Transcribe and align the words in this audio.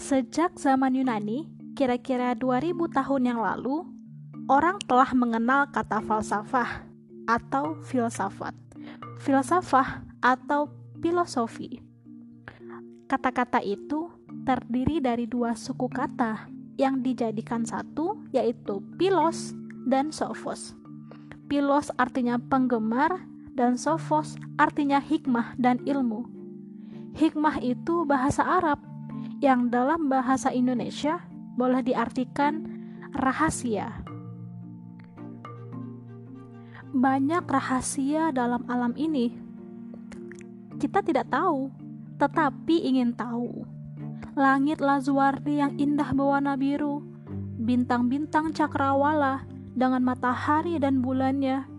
Sejak 0.00 0.58
zaman 0.58 0.96
Yunani, 0.96 1.46
kira-kira 1.78 2.34
2000 2.34 2.72
tahun 2.88 3.22
yang 3.30 3.38
lalu, 3.44 3.86
orang 4.50 4.80
telah 4.88 5.12
mengenal 5.14 5.70
kata 5.70 6.02
falsafah 6.02 6.88
atau 7.30 7.78
filsafat. 7.86 8.50
Filsafah 9.22 10.02
atau 10.18 10.66
filosofi. 10.98 11.84
Kata-kata 13.06 13.62
itu 13.62 14.10
terdiri 14.48 14.98
dari 14.98 15.30
dua 15.30 15.54
suku 15.54 15.86
kata 15.86 16.50
yang 16.74 17.06
dijadikan 17.06 17.62
satu 17.62 18.18
yaitu 18.34 18.82
pilos 18.98 19.54
dan 19.86 20.10
sophos. 20.10 20.74
Pilos 21.46 21.92
artinya 22.00 22.34
penggemar 22.40 23.30
dan 23.60 23.76
sophos 23.76 24.40
artinya 24.56 24.96
hikmah 24.96 25.52
dan 25.60 25.76
ilmu. 25.84 26.24
Hikmah 27.12 27.60
itu 27.60 28.08
bahasa 28.08 28.40
Arab 28.40 28.80
yang 29.44 29.68
dalam 29.68 30.08
bahasa 30.08 30.48
Indonesia 30.48 31.20
boleh 31.60 31.84
diartikan 31.84 32.64
rahasia. 33.12 34.00
Banyak 36.96 37.44
rahasia 37.44 38.32
dalam 38.32 38.64
alam 38.64 38.96
ini. 38.96 39.36
Kita 40.80 41.04
tidak 41.04 41.28
tahu, 41.28 41.68
tetapi 42.16 42.88
ingin 42.88 43.12
tahu. 43.12 43.68
Langit 44.40 44.80
lazuardi 44.80 45.60
yang 45.60 45.76
indah 45.76 46.16
berwarna 46.16 46.56
biru, 46.56 47.04
bintang-bintang 47.60 48.56
cakrawala 48.56 49.44
dengan 49.76 50.00
matahari 50.00 50.80
dan 50.80 51.04
bulannya, 51.04 51.69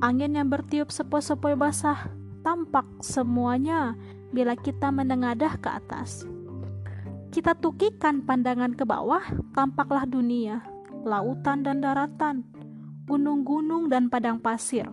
angin 0.00 0.36
yang 0.36 0.48
bertiup 0.48 0.92
sepoi-sepoi 0.92 1.54
basah, 1.54 2.10
tampak 2.42 2.84
semuanya 3.00 3.96
bila 4.32 4.56
kita 4.56 4.92
menengadah 4.92 5.56
ke 5.60 5.68
atas 5.70 6.26
kita 7.36 7.52
tukikan 7.52 8.24
pandangan 8.24 8.72
ke 8.72 8.88
bawah, 8.88 9.20
tampaklah 9.52 10.08
dunia, 10.08 10.64
lautan 11.04 11.60
dan 11.60 11.84
daratan, 11.84 12.48
gunung-gunung 13.04 13.92
dan 13.92 14.08
padang 14.08 14.40
pasir. 14.40 14.88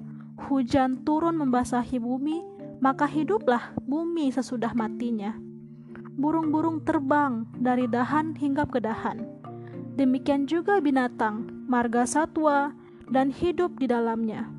Hujan 0.51 1.07
turun 1.07 1.39
membasahi 1.39 2.03
bumi, 2.03 2.43
maka 2.83 3.07
hiduplah 3.07 3.71
bumi 3.87 4.27
sesudah 4.27 4.75
matinya. 4.75 5.39
Burung-burung 6.19 6.83
terbang 6.83 7.47
dari 7.55 7.87
dahan 7.87 8.35
hingga 8.35 8.67
ke 8.67 8.83
dahan. 8.83 9.23
Demikian 9.95 10.43
juga 10.43 10.83
binatang, 10.83 11.47
marga 11.71 12.03
satwa, 12.03 12.75
dan 13.07 13.31
hidup 13.31 13.79
di 13.79 13.87
dalamnya. 13.87 14.51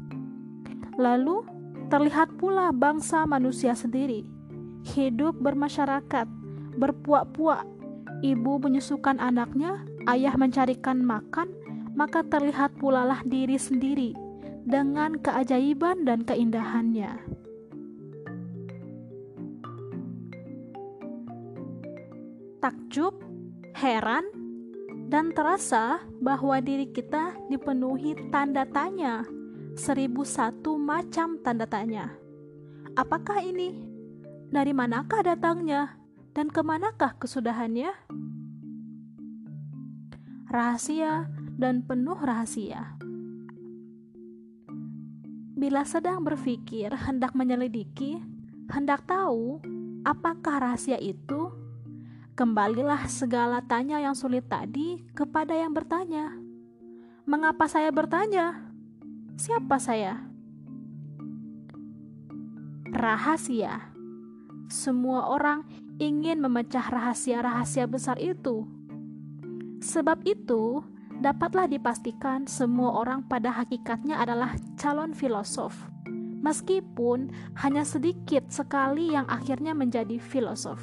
Lalu 0.94 1.42
terlihat 1.90 2.38
pula 2.38 2.70
bangsa 2.70 3.26
manusia 3.26 3.74
sendiri, 3.74 4.22
hidup 4.94 5.34
bermasyarakat, 5.42 6.26
berpuak-puak. 6.78 7.66
Ibu 8.24 8.52
menyusukan 8.62 9.20
anaknya, 9.20 9.84
ayah 10.08 10.32
mencarikan 10.38 11.02
makan, 11.04 11.52
maka 11.92 12.24
terlihat 12.24 12.72
pulalah 12.80 13.20
diri 13.26 13.60
sendiri 13.60 14.16
dengan 14.64 15.20
keajaiban 15.20 16.08
dan 16.08 16.24
keindahannya. 16.24 17.20
Takjub, 22.64 23.12
heran, 23.76 24.24
dan 25.12 25.36
terasa 25.36 26.00
bahwa 26.24 26.64
diri 26.64 26.88
kita 26.88 27.36
dipenuhi 27.52 28.16
tanda 28.32 28.64
tanya, 28.64 29.20
seribu 29.74 30.22
satu 30.22 30.78
macam 30.78 31.38
tanda 31.42 31.66
tanya. 31.66 32.14
Apakah 32.94 33.42
ini? 33.42 33.74
Dari 34.50 34.70
manakah 34.70 35.26
datangnya? 35.26 36.04
dan 36.34 36.50
ke 36.50 36.60
manakah 36.66 37.14
kesudahannya? 37.16 37.94
Rahasia 40.50 41.30
dan 41.54 41.86
penuh 41.86 42.18
rahasia. 42.18 42.98
Bila 45.54 45.86
sedang 45.86 46.26
berpikir 46.26 46.90
hendak 46.90 47.32
menyelidiki, 47.38 48.18
hendak 48.68 49.06
tahu 49.06 49.62
apakah 50.02 50.58
rahasia 50.60 50.98
itu, 50.98 51.54
kembalilah 52.34 53.06
segala 53.06 53.62
tanya 53.62 54.02
yang 54.02 54.18
sulit 54.18 54.50
tadi 54.50 55.06
kepada 55.14 55.54
yang 55.54 55.70
bertanya. 55.70 56.34
Mengapa 57.24 57.70
saya 57.70 57.94
bertanya? 57.94 58.63
Siapa 59.34 59.82
saya? 59.82 60.22
Rahasia. 62.94 63.90
Semua 64.70 65.26
orang 65.26 65.66
ingin 65.98 66.38
memecah 66.38 66.86
rahasia-rahasia 66.86 67.90
besar 67.90 68.14
itu. 68.22 68.62
Sebab 69.82 70.22
itu, 70.22 70.86
dapatlah 71.18 71.66
dipastikan 71.66 72.46
semua 72.46 72.94
orang 72.94 73.26
pada 73.26 73.50
hakikatnya 73.50 74.22
adalah 74.22 74.54
calon 74.78 75.10
filosof, 75.10 75.74
meskipun 76.40 77.34
hanya 77.58 77.82
sedikit 77.82 78.46
sekali 78.54 79.18
yang 79.18 79.26
akhirnya 79.26 79.74
menjadi 79.74 80.14
filosof. 80.22 80.78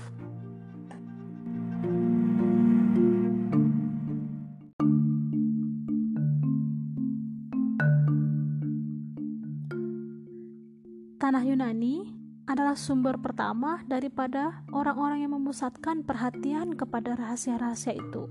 Tanah 11.32 11.48
Yunani 11.48 12.12
adalah 12.44 12.76
sumber 12.76 13.16
pertama 13.16 13.80
daripada 13.88 14.68
orang-orang 14.76 15.24
yang 15.24 15.32
memusatkan 15.32 16.04
perhatian 16.04 16.76
kepada 16.76 17.16
rahasia-rahasia 17.16 17.96
itu. 17.96 18.28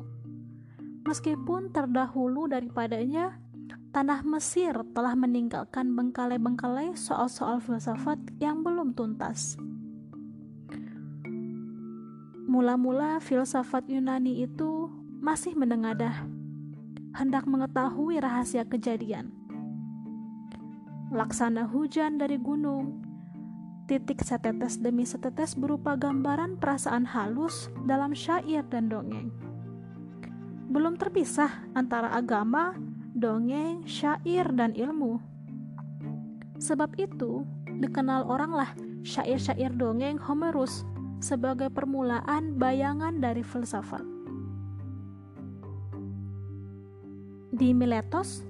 Meskipun 1.09 1.73
terdahulu 1.73 2.45
daripadanya, 2.45 3.41
tanah 3.97 4.21
Mesir 4.29 4.77
telah 4.93 5.17
meninggalkan 5.17 5.97
bengkalai-bengkalai 5.97 6.93
soal-soal 6.93 7.65
filsafat 7.65 8.21
yang 8.37 8.61
belum 8.61 8.93
tuntas. 8.93 9.57
Mula-mula 12.53 13.17
filsafat 13.25 13.89
Yunani 13.89 14.45
itu 14.45 14.93
masih 15.25 15.57
menengadah, 15.57 16.29
hendak 17.17 17.49
mengetahui 17.49 18.21
rahasia 18.21 18.69
kejadian. 18.69 19.40
Laksana 21.11 21.67
hujan 21.67 22.23
dari 22.23 22.39
gunung, 22.39 23.03
titik 23.91 24.23
setetes 24.23 24.79
demi 24.79 25.03
setetes 25.03 25.59
berupa 25.59 25.99
gambaran 25.99 26.55
perasaan 26.55 27.03
halus 27.03 27.67
dalam 27.83 28.15
syair 28.15 28.63
dan 28.71 28.87
dongeng. 28.87 29.35
Belum 30.71 30.95
terpisah 30.95 31.67
antara 31.75 32.15
agama, 32.15 32.79
dongeng, 33.11 33.83
syair, 33.91 34.55
dan 34.55 34.71
ilmu. 34.71 35.19
Sebab 36.63 36.95
itu, 36.95 37.43
dikenal 37.83 38.31
oranglah 38.31 38.71
syair-syair 39.03 39.75
dongeng 39.75 40.15
Homerus 40.15 40.87
sebagai 41.19 41.75
permulaan 41.75 42.55
bayangan 42.55 43.19
dari 43.19 43.43
filsafat. 43.43 44.07
Di 47.51 47.75
Miletos, 47.75 48.47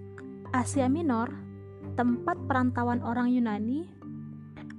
Asia 0.53 0.93
Minor, 0.93 1.50
tempat 2.01 2.41
perantauan 2.49 3.05
orang 3.05 3.29
Yunani 3.29 3.85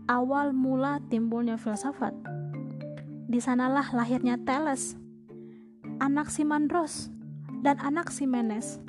awal 0.09 0.57
mula 0.57 0.97
timbulnya 1.05 1.53
filsafat. 1.53 2.17
Di 3.29 3.37
sanalah 3.37 3.93
lahirnya 3.93 4.41
Thales, 4.41 4.97
anak 6.01 6.33
Simandros, 6.33 7.13
dan 7.61 7.77
anak 7.77 8.09
Simenes. 8.09 8.81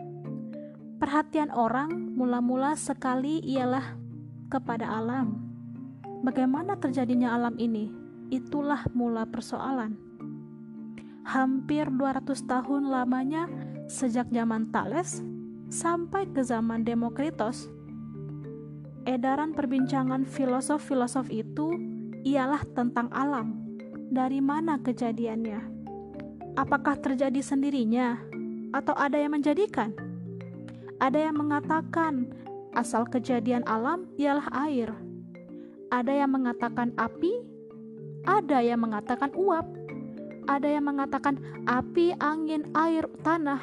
Perhatian 0.96 1.52
orang 1.52 1.92
mula-mula 2.16 2.72
sekali 2.72 3.44
ialah 3.44 4.00
kepada 4.48 4.88
alam. 4.88 5.36
Bagaimana 6.24 6.80
terjadinya 6.80 7.36
alam 7.36 7.60
ini? 7.60 7.92
Itulah 8.32 8.88
mula 8.96 9.28
persoalan. 9.28 9.92
Hampir 11.28 11.92
200 11.92 12.48
tahun 12.48 12.88
lamanya 12.88 13.44
sejak 13.92 14.32
zaman 14.32 14.72
Thales 14.72 15.20
sampai 15.68 16.24
ke 16.32 16.40
zaman 16.40 16.80
Demokritos 16.80 17.68
edaran 19.04 19.54
perbincangan 19.56 20.26
filosof-filosof 20.26 21.28
itu 21.32 21.74
ialah 22.22 22.62
tentang 22.74 23.10
alam. 23.10 23.58
Dari 24.12 24.38
mana 24.44 24.76
kejadiannya? 24.78 25.60
Apakah 26.54 27.00
terjadi 27.00 27.40
sendirinya 27.40 28.20
atau 28.76 28.92
ada 28.92 29.16
yang 29.16 29.32
menjadikan? 29.32 29.96
Ada 31.00 31.32
yang 31.32 31.40
mengatakan 31.40 32.28
asal 32.76 33.08
kejadian 33.08 33.64
alam 33.64 34.04
ialah 34.20 34.46
air. 34.68 34.92
Ada 35.88 36.24
yang 36.24 36.36
mengatakan 36.36 36.92
api, 37.00 37.32
ada 38.28 38.60
yang 38.60 38.84
mengatakan 38.84 39.32
uap, 39.32 39.66
ada 40.50 40.68
yang 40.68 40.84
mengatakan 40.88 41.38
api, 41.64 42.16
angin, 42.18 42.68
air, 42.74 43.06
tanah. 43.22 43.60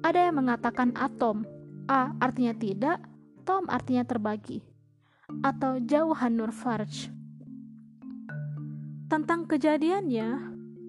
Ada 0.00 0.30
yang 0.30 0.40
mengatakan 0.40 0.96
atom. 0.96 1.44
A 1.90 2.14
artinya 2.22 2.54
tidak, 2.54 3.02
atom 3.40 3.64
artinya 3.72 4.04
terbagi. 4.04 4.60
atau 5.46 5.78
jauhan 5.78 6.34
Nur 6.34 6.50
Farj. 6.50 7.06
Tentang 9.06 9.46
kejadiannya, 9.46 10.28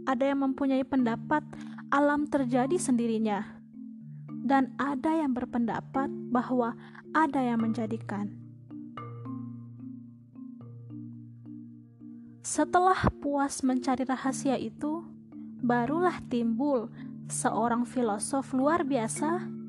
ada 0.06 0.24
yang 0.26 0.42
mempunyai 0.46 0.82
pendapat 0.82 1.46
alam 1.94 2.26
terjadi 2.26 2.74
sendirinya, 2.78 3.46
dan 4.42 4.74
ada 4.82 5.14
yang 5.14 5.34
berpendapat 5.34 6.10
bahwa 6.34 6.74
ada 7.14 7.38
yang 7.38 7.62
menjadikan. 7.62 8.34
Setelah 12.42 12.98
puas 13.22 13.62
mencari 13.62 14.02
rahasia 14.02 14.58
itu, 14.58 15.06
barulah 15.62 16.18
timbul 16.26 16.90
seorang 17.30 17.86
filosof 17.86 18.58
luar 18.58 18.82
biasa 18.82 19.61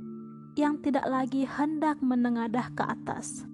yang 0.53 0.81
tidak 0.85 1.09
lagi 1.09 1.49
hendak 1.49 1.97
menengadah 2.05 2.69
ke 2.77 2.85
atas, 2.85 3.49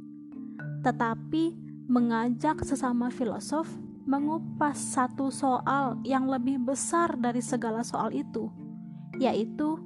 tetapi 0.83 1.55
mengajak 1.87 2.61
sesama 2.67 3.09
filosof 3.09 3.71
mengupas 4.09 4.75
satu 4.75 5.29
soal 5.29 6.01
yang 6.03 6.27
lebih 6.27 6.59
besar 6.59 7.15
dari 7.15 7.45
segala 7.45 7.85
soal 7.85 8.11
itu, 8.11 8.49
yaitu 9.21 9.79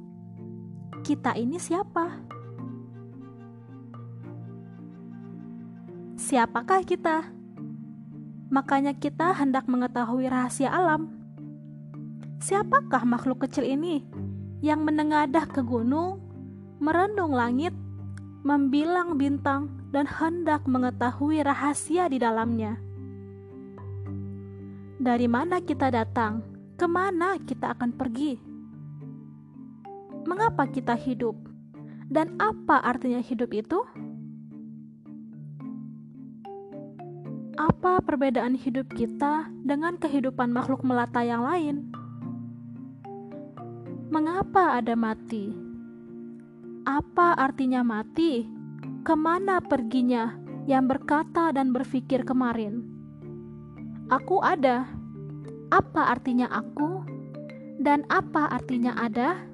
kita 1.02 1.34
ini 1.34 1.58
siapa? 1.58 2.22
Siapakah 6.14 6.86
kita? 6.86 7.34
Makanya 8.46 8.94
kita 8.94 9.34
hendak 9.34 9.66
mengetahui 9.66 10.30
rahasia 10.30 10.70
alam. 10.70 11.10
Siapakah 12.38 13.02
makhluk 13.02 13.42
kecil 13.42 13.66
ini 13.66 14.06
yang 14.62 14.86
menengadah 14.86 15.50
ke 15.50 15.66
gunung, 15.66 16.22
merendung 16.82 17.31
langit, 17.31 17.70
membilang 18.43 19.14
bintang, 19.14 19.70
dan 19.94 20.02
hendak 20.02 20.67
mengetahui 20.67 21.38
rahasia 21.46 22.11
di 22.11 22.19
dalamnya? 22.19 22.75
Dari 24.99 25.31
mana 25.31 25.62
kita 25.62 25.94
datang? 25.94 26.43
Ke 26.75 26.90
mana 26.90 27.38
kita 27.38 27.79
akan 27.79 27.94
pergi? 27.94 28.34
Mengapa 30.26 30.67
kita 30.67 30.99
hidup? 30.99 31.38
Dan 32.11 32.34
apa 32.43 32.82
artinya 32.82 33.23
hidup 33.23 33.55
itu? 33.55 33.79
Apa 37.55 38.02
perbedaan 38.02 38.58
hidup 38.58 38.90
kita 38.90 39.46
dengan 39.62 39.94
kehidupan 40.02 40.50
makhluk 40.50 40.82
melata 40.82 41.23
yang 41.23 41.46
lain? 41.46 41.94
Mengapa 44.11 44.82
ada 44.82 44.99
mati? 44.99 45.61
Apa 46.82 47.38
artinya 47.38 47.87
mati? 47.87 48.43
Ke 49.06 49.14
mana 49.14 49.62
perginya 49.62 50.34
yang 50.67 50.90
berkata 50.90 51.55
dan 51.55 51.70
berpikir 51.70 52.26
kemarin? 52.26 52.82
Aku 54.11 54.43
ada. 54.43 54.90
Apa 55.70 56.11
artinya 56.11 56.50
aku? 56.50 57.06
Dan 57.79 58.02
apa 58.11 58.50
artinya 58.50 58.99
ada? 58.99 59.46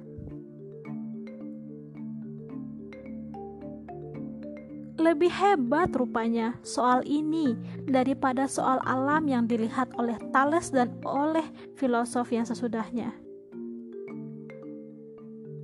Lebih 4.97 5.29
hebat 5.29 5.93
rupanya 5.93 6.57
soal 6.65 7.05
ini 7.05 7.53
daripada 7.85 8.49
soal 8.49 8.81
alam 8.89 9.29
yang 9.29 9.45
dilihat 9.45 9.93
oleh 10.01 10.17
Thales 10.33 10.73
dan 10.73 10.97
oleh 11.05 11.45
filosof 11.77 12.33
yang 12.33 12.43
sesudahnya. 12.43 13.13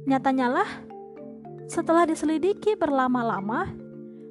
Nyatanya 0.06 0.48
lah, 0.48 0.70
setelah 1.66 2.06
diselidiki 2.10 2.78
berlama-lama, 2.78 3.72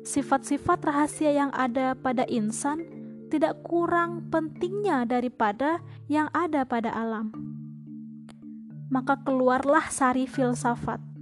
sifat-sifat 0.05 0.85
rahasia 0.85 1.33
yang 1.35 1.51
ada 1.55 1.97
pada 1.99 2.27
insan 2.31 2.85
tidak 3.33 3.63
kurang 3.67 4.31
pentingnya 4.31 5.09
daripada 5.09 5.83
yang 6.07 6.31
ada 6.31 6.63
pada 6.63 6.93
alam. 6.95 7.35
Maka 8.93 9.19
keluarlah 9.27 9.91
sari 9.91 10.29
filsafat 10.29 11.15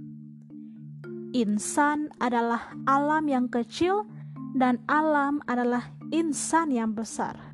insan 1.33 2.13
adalah 2.21 2.71
alam 2.85 3.25
yang 3.25 3.49
kecil 3.49 4.05
dan 4.53 4.79
alam 4.85 5.41
adalah 5.49 5.89
insan 6.13 6.69
yang 6.69 6.93
besar. 6.93 7.52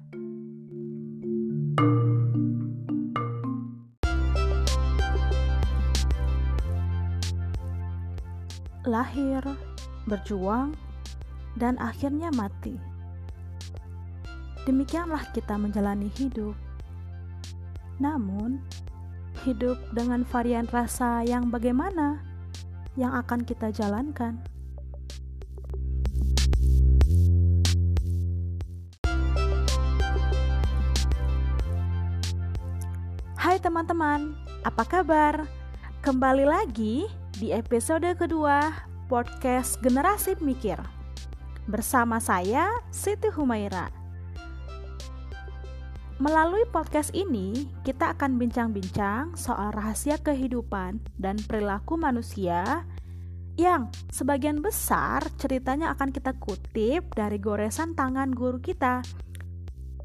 Lahir, 8.99 9.39
berjuang, 10.11 10.75
dan 11.55 11.79
akhirnya 11.79 12.35
mati. 12.35 12.75
Demikianlah 14.67 15.23
kita 15.31 15.55
menjalani 15.55 16.11
hidup. 16.19 16.51
Namun, 17.95 18.59
hidup 19.47 19.79
dengan 19.95 20.27
varian 20.27 20.67
rasa 20.67 21.23
yang 21.23 21.47
bagaimana? 21.47 22.19
yang 22.99 23.15
akan 23.15 23.47
kita 23.47 23.71
jalankan. 23.71 24.43
Hai 33.39 33.55
teman-teman, 33.63 34.35
apa 34.67 34.83
kabar? 34.83 35.47
Kembali 36.03 36.43
lagi 36.43 37.07
di 37.39 37.55
episode 37.55 38.07
kedua 38.19 38.88
podcast 39.09 39.81
Generasi 39.81 40.37
Mikir. 40.45 40.77
Bersama 41.65 42.21
saya 42.21 42.69
Siti 42.93 43.25
Humaira. 43.33 43.89
Melalui 46.21 46.61
podcast 46.69 47.09
ini, 47.17 47.65
kita 47.81 48.13
akan 48.13 48.37
bincang-bincang 48.37 49.33
soal 49.33 49.73
rahasia 49.73 50.21
kehidupan 50.21 51.01
dan 51.17 51.41
perilaku 51.41 51.97
manusia 51.97 52.85
yang 53.57 53.89
sebagian 54.13 54.61
besar 54.61 55.25
ceritanya 55.41 55.89
akan 55.97 56.13
kita 56.13 56.37
kutip 56.37 57.09
dari 57.17 57.41
goresan 57.41 57.97
tangan 57.97 58.29
guru 58.29 58.61
kita, 58.61 59.01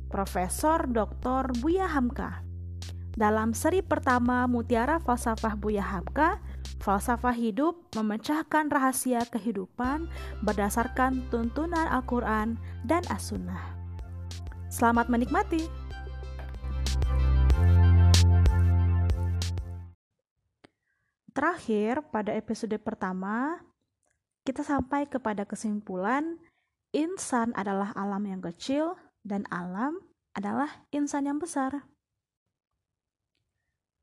Profesor 0.09 0.89
Dr. 0.89 1.53
Buya 1.61 1.93
Hamka. 1.93 2.41
Dalam 3.15 3.53
seri 3.53 3.85
pertama 3.85 4.49
Mutiara 4.49 4.97
Falsafah 4.97 5.61
Buya 5.61 5.85
Hamka, 5.85 6.41
falsafah 6.83 7.37
hidup 7.37 7.79
memecahkan 7.95 8.71
rahasia 8.73 9.23
kehidupan 9.29 10.11
berdasarkan 10.43 11.27
tuntunan 11.31 11.87
Al-Quran 11.87 12.59
dan 12.83 13.03
As-Sunnah. 13.13 13.75
Selamat 14.73 15.07
menikmati! 15.07 15.85
Terakhir, 21.35 22.03
pada 22.15 22.31
episode 22.31 22.79
pertama, 22.79 23.59
kita 24.47 24.63
sampai 24.63 25.11
kepada 25.11 25.43
kesimpulan 25.43 26.39
insan 26.95 27.51
adalah 27.59 27.91
alam 27.99 28.23
yang 28.23 28.39
kecil 28.39 28.95
dan 29.27 29.43
alam 29.51 29.99
adalah 30.39 30.87
insan 30.95 31.27
yang 31.27 31.43
besar. 31.43 31.87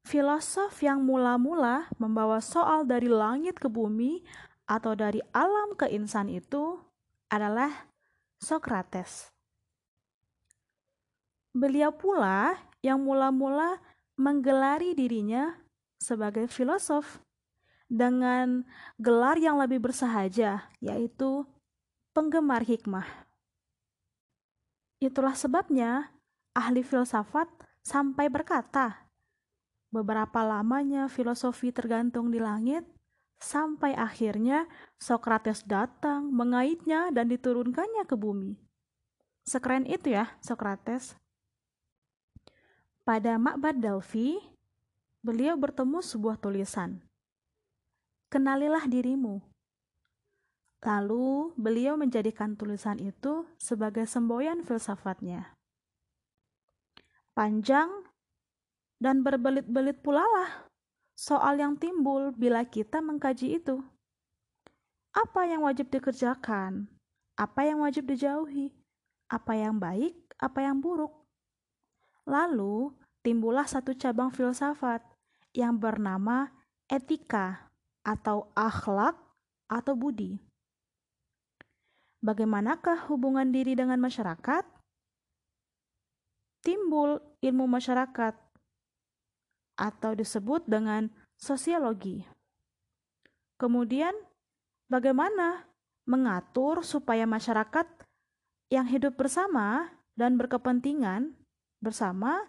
Filosof 0.02 0.82
yang 0.82 1.06
mula-mula 1.06 1.86
membawa 2.02 2.42
soal 2.42 2.84
dari 2.84 3.06
langit 3.06 3.62
ke 3.62 3.70
bumi 3.70 4.26
atau 4.66 4.98
dari 4.98 5.22
alam 5.32 5.78
ke 5.78 5.88
insan 5.94 6.32
itu 6.32 6.82
adalah 7.30 7.92
Socrates. 8.42 9.30
Beliau 11.52 11.92
pula 11.92 12.58
yang 12.82 13.04
mula-mula 13.04 13.78
menggelari 14.18 14.98
dirinya 14.98 15.54
sebagai 16.02 16.50
filosof 16.50 17.22
dengan 17.92 18.64
gelar 18.96 19.36
yang 19.36 19.60
lebih 19.60 19.84
bersahaja, 19.84 20.72
yaitu 20.80 21.44
penggemar 22.16 22.64
hikmah. 22.64 23.06
Itulah 25.04 25.36
sebabnya 25.36 26.16
ahli 26.56 26.82
filsafat 26.82 27.52
sampai 27.84 28.32
berkata, 28.32 29.11
beberapa 29.92 30.42
lamanya 30.42 31.12
filosofi 31.12 31.70
tergantung 31.76 32.32
di 32.32 32.40
langit, 32.40 32.88
sampai 33.38 33.92
akhirnya 33.94 34.66
Socrates 34.96 35.68
datang, 35.68 36.32
mengaitnya 36.32 37.12
dan 37.12 37.28
diturunkannya 37.28 38.08
ke 38.08 38.16
bumi. 38.16 38.56
Sekeren 39.44 39.84
itu 39.84 40.16
ya 40.16 40.32
Socrates. 40.40 41.20
Pada 43.04 43.36
Makbad 43.36 43.82
Delphi, 43.82 44.40
beliau 45.20 45.58
bertemu 45.58 46.00
sebuah 46.00 46.38
tulisan. 46.40 47.02
Kenalilah 48.32 48.88
dirimu. 48.88 49.44
Lalu 50.82 51.54
beliau 51.60 51.94
menjadikan 51.94 52.58
tulisan 52.58 52.98
itu 52.98 53.46
sebagai 53.60 54.08
semboyan 54.10 54.66
filsafatnya. 54.66 55.54
Panjang 57.38 58.11
dan 59.02 59.26
berbelit-belit 59.26 59.98
pula 60.06 60.22
lah 60.22 60.70
soal 61.18 61.58
yang 61.58 61.74
timbul 61.74 62.30
bila 62.38 62.62
kita 62.62 63.02
mengkaji 63.02 63.58
itu. 63.58 63.82
Apa 65.12 65.50
yang 65.50 65.66
wajib 65.66 65.90
dikerjakan? 65.90 66.88
Apa 67.36 67.66
yang 67.66 67.82
wajib 67.82 68.06
dijauhi? 68.08 68.72
apa 69.32 69.56
yang 69.56 69.80
baik, 69.80 70.14
apa 70.36 70.60
yang 70.60 70.84
buruk. 70.84 71.16
Lalu 72.28 72.92
timbullah 73.24 73.64
satu 73.64 73.96
cabang 73.96 74.30
filsafat 74.30 75.00
yang 75.56 75.80
bernama 75.80 76.52
etika 76.92 77.72
atau 78.04 78.52
akhlak 78.52 79.16
atau 79.72 79.96
budi. 79.96 80.36
Bagaimanakah 82.22 83.08
hubungan 83.10 83.50
diri 83.50 83.74
dengan 83.74 83.98
masyarakat? 83.98 84.68
Timbul 86.62 87.18
ilmu 87.42 87.66
masyarakat 87.66 88.38
atau 89.82 90.14
disebut 90.14 90.70
dengan 90.70 91.10
sosiologi. 91.34 92.22
Kemudian, 93.58 94.14
bagaimana 94.86 95.66
mengatur 96.06 96.86
supaya 96.86 97.26
masyarakat 97.26 97.90
yang 98.70 98.86
hidup 98.86 99.18
bersama 99.18 99.90
dan 100.14 100.38
berkepentingan 100.38 101.34
bersama 101.82 102.46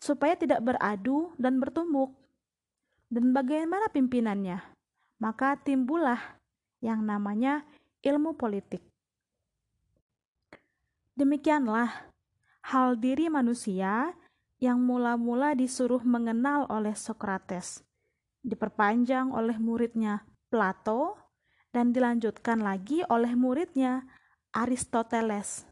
supaya 0.00 0.32
tidak 0.40 0.64
beradu 0.64 1.36
dan 1.36 1.60
bertumbuk. 1.60 2.16
Dan 3.12 3.36
bagaimana 3.36 3.92
pimpinannya? 3.92 4.64
Maka 5.20 5.60
timbullah 5.60 6.40
yang 6.80 7.04
namanya 7.04 7.68
ilmu 8.00 8.32
politik. 8.40 8.80
Demikianlah 11.12 12.08
hal 12.64 12.96
diri 12.96 13.28
manusia 13.28 14.16
yang 14.60 14.84
mula-mula 14.84 15.56
disuruh 15.56 16.04
mengenal 16.04 16.68
oleh 16.68 16.92
Sokrates, 16.92 17.80
diperpanjang 18.44 19.32
oleh 19.32 19.56
muridnya 19.56 20.28
Plato, 20.52 21.16
dan 21.72 21.96
dilanjutkan 21.96 22.60
lagi 22.60 23.00
oleh 23.08 23.32
muridnya 23.32 24.04
Aristoteles. 24.52 25.64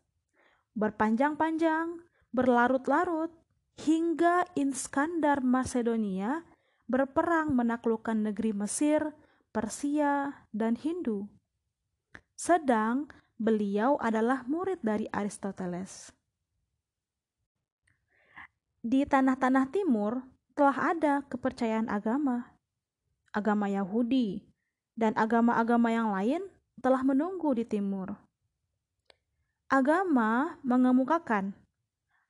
Berpanjang-panjang, 0.73 2.01
berlarut-larut, 2.33 3.35
hingga 3.79 4.43
Iskandar 4.59 5.45
Macedonia 5.45 6.43
berperang 6.89 7.53
menaklukkan 7.53 8.17
negeri 8.27 8.57
Mesir, 8.57 9.15
Persia, 9.53 10.47
dan 10.51 10.75
Hindu. 10.75 11.29
Sedang 12.35 13.11
beliau 13.37 14.01
adalah 14.01 14.47
murid 14.49 14.81
dari 14.83 15.07
Aristoteles. 15.11 16.18
Di 18.89 19.05
tanah-tanah 19.05 19.69
timur 19.69 20.25
telah 20.57 20.97
ada 20.97 21.21
kepercayaan 21.29 21.93
agama. 21.93 22.57
Agama 23.37 23.69
Yahudi, 23.69 24.49
dan 24.97 25.13
agama-agama 25.13 25.93
yang 25.93 26.09
lain 26.09 26.41
telah 26.81 27.05
menunggu 27.05 27.53
di 27.53 27.69
timur. 27.69 28.17
Agama 29.69 30.57
mengemukakan 30.65 31.53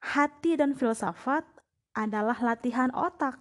hati 0.02 0.58
dan 0.58 0.74
filsafat 0.74 1.46
adalah 1.94 2.34
latihan 2.42 2.90
otak. 2.90 3.38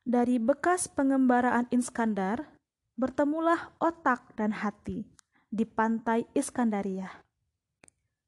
Dari 0.00 0.40
bekas 0.40 0.88
pengembaraan 0.88 1.68
Iskandar, 1.68 2.56
bertemulah 2.96 3.68
otak 3.84 4.32
dan 4.32 4.64
hati 4.64 5.04
di 5.52 5.68
pantai 5.68 6.24
Iskandaria, 6.32 7.20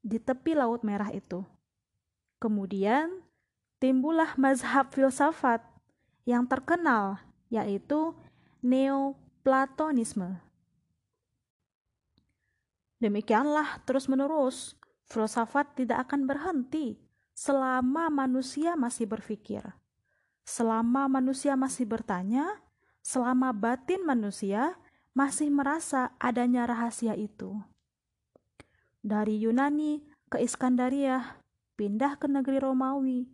di 0.04 0.20
tepi 0.20 0.52
Laut 0.52 0.84
Merah 0.84 1.08
itu. 1.16 1.48
Kemudian 2.38 3.26
timbullah 3.82 4.38
mazhab 4.38 4.94
filsafat 4.94 5.62
yang 6.22 6.46
terkenal, 6.46 7.18
yaitu 7.50 8.14
Neoplatonisme. 8.58 10.42
Demikianlah 12.98 13.82
terus-menerus, 13.86 14.74
filsafat 15.06 15.78
tidak 15.78 16.10
akan 16.10 16.26
berhenti 16.26 16.98
selama 17.38 18.10
manusia 18.10 18.74
masih 18.74 19.06
berpikir. 19.06 19.62
Selama 20.42 21.06
manusia 21.06 21.54
masih 21.54 21.86
bertanya, 21.86 22.58
selama 22.98 23.54
batin 23.54 24.02
manusia 24.02 24.74
masih 25.14 25.50
merasa 25.54 26.10
adanya 26.18 26.66
rahasia 26.66 27.14
itu. 27.14 27.62
Dari 28.98 29.38
Yunani 29.38 30.02
ke 30.26 30.42
Iskandaria, 30.42 31.38
pindah 31.78 32.18
ke 32.18 32.26
negeri 32.26 32.58
Romawi, 32.58 33.30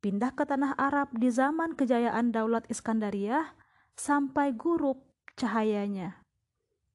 pindah 0.00 0.32
ke 0.32 0.48
tanah 0.48 0.72
Arab 0.80 1.12
di 1.12 1.28
zaman 1.28 1.76
kejayaan 1.76 2.32
Daulat 2.32 2.64
Iskandaria, 2.72 3.52
sampai 3.92 4.56
gurup 4.56 5.04
cahayanya. 5.36 6.24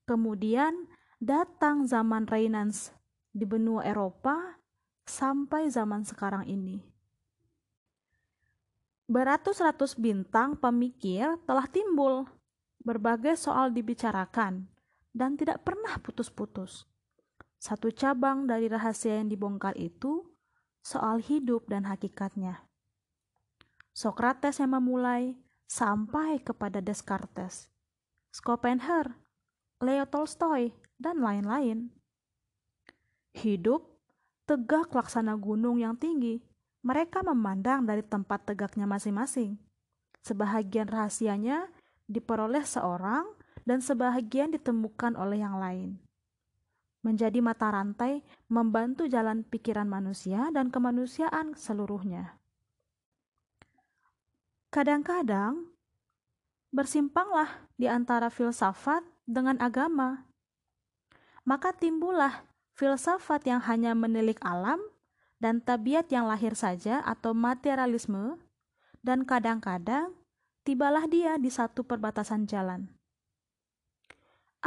Kemudian 0.10 0.90
datang 1.22 1.86
zaman 1.86 2.26
Renaissance 2.26 2.90
di 3.30 3.46
benua 3.46 3.86
Eropa 3.86 4.58
sampai 5.06 5.70
zaman 5.70 6.02
sekarang 6.02 6.50
ini. 6.50 6.82
Beratus-ratus 9.08 9.96
bintang 9.96 10.58
pemikir 10.58 11.38
telah 11.46 11.70
timbul, 11.70 12.28
berbagai 12.82 13.40
soal 13.40 13.72
dibicarakan, 13.72 14.68
dan 15.14 15.40
tidak 15.40 15.64
pernah 15.64 15.96
putus-putus. 16.02 16.84
Satu 17.56 17.88
cabang 17.94 18.50
dari 18.50 18.68
rahasia 18.68 19.22
yang 19.24 19.32
dibongkar 19.32 19.80
itu 19.80 20.28
soal 20.88 21.20
hidup 21.20 21.68
dan 21.68 21.84
hakikatnya. 21.84 22.64
Sokrates 23.92 24.64
yang 24.64 24.72
memulai, 24.72 25.36
sampai 25.68 26.40
kepada 26.40 26.80
Descartes, 26.80 27.68
Schopenhauer, 28.32 29.20
Leo 29.84 30.08
Tolstoy, 30.08 30.72
dan 30.96 31.20
lain-lain. 31.20 31.92
Hidup 33.36 33.84
tegak 34.48 34.96
laksana 34.96 35.36
gunung 35.36 35.84
yang 35.84 36.00
tinggi. 36.00 36.40
Mereka 36.88 37.20
memandang 37.20 37.84
dari 37.84 38.00
tempat 38.00 38.48
tegaknya 38.48 38.88
masing-masing. 38.88 39.60
Sebahagian 40.24 40.88
rahasianya 40.88 41.68
diperoleh 42.08 42.64
seorang 42.64 43.28
dan 43.68 43.84
sebahagian 43.84 44.56
ditemukan 44.56 45.20
oleh 45.20 45.44
yang 45.44 45.60
lain. 45.60 46.00
Menjadi 47.06 47.40
mata 47.40 47.70
rantai 47.72 48.26
membantu 48.50 49.06
jalan 49.06 49.46
pikiran 49.46 49.88
manusia 49.88 50.50
dan 50.52 50.74
kemanusiaan 50.74 51.54
seluruhnya. 51.56 52.38
Kadang-kadang 54.74 55.72
bersimpanglah 56.76 57.70
di 57.80 57.88
antara 57.88 58.28
filsafat 58.28 59.02
dengan 59.24 59.56
agama. 59.64 60.28
Maka 61.48 61.72
timbullah 61.72 62.44
filsafat 62.76 63.48
yang 63.48 63.64
hanya 63.64 63.96
menilik 63.96 64.38
alam 64.44 64.78
dan 65.40 65.64
tabiat 65.64 66.12
yang 66.12 66.28
lahir 66.28 66.58
saja 66.58 67.00
atau 67.06 67.32
materialisme 67.32 68.38
dan 69.06 69.24
kadang-kadang 69.24 70.12
tibalah 70.68 71.08
dia 71.08 71.40
di 71.40 71.48
satu 71.48 71.88
perbatasan 71.88 72.44
jalan. 72.50 72.97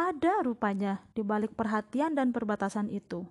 Ada 0.00 0.40
rupanya 0.40 1.04
di 1.12 1.20
balik 1.20 1.52
perhatian 1.52 2.16
dan 2.16 2.32
perbatasan 2.32 2.88
itu. 2.88 3.28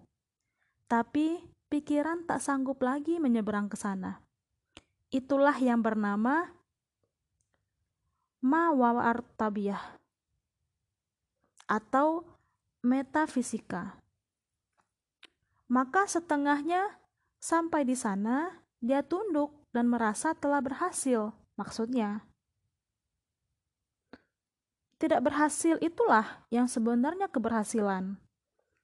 Tapi 0.86 1.42
pikiran 1.66 2.30
tak 2.30 2.46
sanggup 2.46 2.78
lagi 2.86 3.18
menyeberang 3.18 3.74
ke 3.74 3.74
sana. 3.74 4.22
Itulah 5.10 5.58
yang 5.58 5.82
bernama 5.82 6.54
mawartabiyah 8.46 9.82
atau 11.66 12.22
metafisika. 12.86 13.98
Maka 15.74 16.06
setengahnya 16.06 17.02
sampai 17.42 17.82
di 17.82 17.98
sana 17.98 18.62
dia 18.78 19.02
tunduk 19.02 19.58
dan 19.74 19.90
merasa 19.90 20.38
telah 20.38 20.62
berhasil. 20.62 21.34
Maksudnya, 21.58 22.29
tidak 25.00 25.24
berhasil 25.26 25.80
itulah 25.80 26.44
yang 26.52 26.68
sebenarnya 26.68 27.32
keberhasilan. 27.32 28.20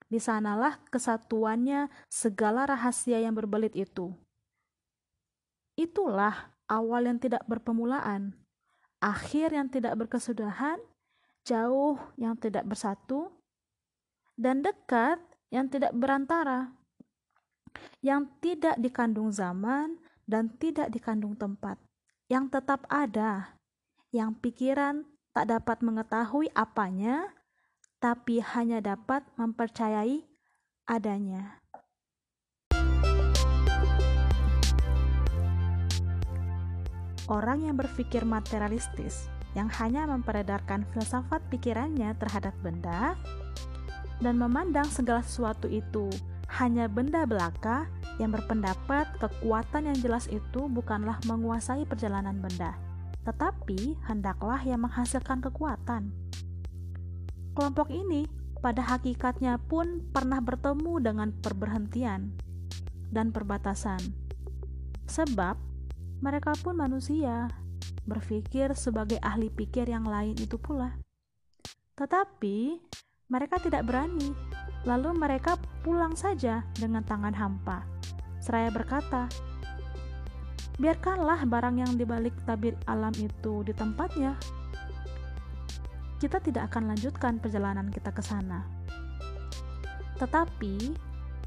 Di 0.07 0.17
sanalah 0.17 0.79
kesatuannya 0.89 1.91
segala 2.07 2.65
rahasia 2.65 3.19
yang 3.19 3.35
berbelit 3.35 3.75
itu. 3.75 4.15
Itulah 5.75 6.55
awal 6.71 7.11
yang 7.11 7.19
tidak 7.19 7.43
berpemulaan 7.45 8.31
akhir 9.05 9.53
yang 9.53 9.69
tidak 9.69 9.93
berkesudahan, 10.01 10.81
jauh 11.45 12.01
yang 12.17 12.33
tidak 12.33 12.65
bersatu, 12.65 13.29
dan 14.33 14.65
dekat 14.65 15.21
yang 15.53 15.69
tidak 15.69 15.93
berantara, 15.93 16.73
yang 18.01 18.25
tidak 18.41 18.73
dikandung 18.81 19.29
zaman 19.29 20.01
dan 20.25 20.49
tidak 20.57 20.89
dikandung 20.89 21.37
tempat, 21.37 21.77
yang 22.25 22.49
tetap 22.49 22.81
ada, 22.89 23.53
yang 24.09 24.33
pikiran 24.33 25.05
tak 25.35 25.51
dapat 25.51 25.83
mengetahui 25.83 26.47
apanya, 26.55 27.27
tapi 27.99 28.39
hanya 28.39 28.79
dapat 28.79 29.19
mempercayai 29.35 30.23
adanya. 30.87 31.59
Orang 37.27 37.67
yang 37.67 37.75
berpikir 37.75 38.23
materialistis, 38.23 39.27
yang 39.59 39.67
hanya 39.75 40.07
memperedarkan 40.07 40.87
filsafat 40.95 41.43
pikirannya 41.51 42.15
terhadap 42.15 42.55
benda, 42.63 43.19
dan 44.23 44.39
memandang 44.39 44.87
segala 44.87 45.19
sesuatu 45.19 45.67
itu 45.67 46.07
hanya 46.47 46.87
benda 46.87 47.27
belaka 47.27 47.91
yang 48.23 48.31
berpendapat 48.31 49.11
kekuatan 49.19 49.91
yang 49.91 49.97
jelas 49.99 50.31
itu 50.31 50.71
bukanlah 50.71 51.19
menguasai 51.27 51.83
perjalanan 51.83 52.39
benda, 52.39 52.84
tetapi 53.25 53.97
hendaklah 54.05 54.61
yang 54.61 54.85
menghasilkan 54.85 55.41
kekuatan. 55.41 56.13
Kelompok 57.57 57.89
ini 57.89 58.29
pada 58.61 58.85
hakikatnya 58.85 59.57
pun 59.65 60.05
pernah 60.13 60.39
bertemu 60.39 60.93
dengan 61.01 61.29
perberhentian 61.33 62.33
dan 63.09 63.33
perbatasan. 63.33 64.01
Sebab 65.09 65.57
mereka 66.21 66.53
pun 66.61 66.77
manusia, 66.77 67.49
berpikir 68.05 68.73
sebagai 68.77 69.17
ahli 69.21 69.49
pikir 69.49 69.89
yang 69.89 70.05
lain 70.05 70.37
itu 70.37 70.57
pula. 70.61 70.97
Tetapi 71.97 72.81
mereka 73.29 73.57
tidak 73.57 73.89
berani, 73.89 74.33
lalu 74.85 75.17
mereka 75.17 75.57
pulang 75.81 76.13
saja 76.13 76.61
dengan 76.77 77.01
tangan 77.01 77.33
hampa. 77.33 77.85
Seraya 78.37 78.69
berkata, 78.69 79.25
"Biarkanlah 80.75 81.47
barang 81.47 81.75
yang 81.79 81.91
dibalik 81.95 82.35
tabir 82.43 82.75
alam 82.85 83.13
itu 83.15 83.63
di 83.63 83.71
tempatnya." 83.71 84.35
Kita 86.19 86.39
tidak 86.39 86.71
akan 86.73 86.95
lanjutkan 86.95 87.37
perjalanan 87.39 87.91
kita 87.91 88.11
ke 88.11 88.23
sana. 88.23 88.63
Tetapi 90.15 90.95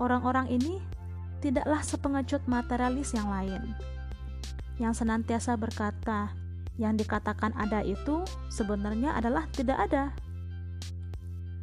orang-orang 0.01 0.53
ini 0.53 0.79
tidaklah 1.41 1.81
sepengecut 1.81 2.45
materialis 2.45 3.17
yang 3.17 3.33
lain 3.33 3.75
yang 4.79 4.95
senantiasa 4.95 5.59
berkata, 5.59 6.31
yang 6.79 6.95
dikatakan 6.95 7.51
ada 7.59 7.83
itu 7.83 8.23
sebenarnya 8.49 9.19
adalah 9.19 9.51
tidak 9.51 9.79
ada. 9.91 10.15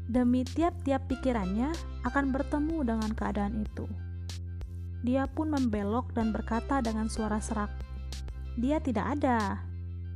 Demi 0.05 0.45
tiap-tiap 0.45 1.07
pikirannya 1.09 1.71
akan 2.05 2.29
bertemu 2.29 2.77
dengan 2.85 3.11
keadaan 3.15 3.65
itu. 3.65 3.87
Dia 5.05 5.29
pun 5.29 5.53
membelok 5.53 6.17
dan 6.17 6.33
berkata 6.33 6.81
dengan 6.81 7.05
suara 7.05 7.37
serak, 7.37 7.69
"Dia 8.57 8.81
tidak 8.81 9.21
ada. 9.21 9.61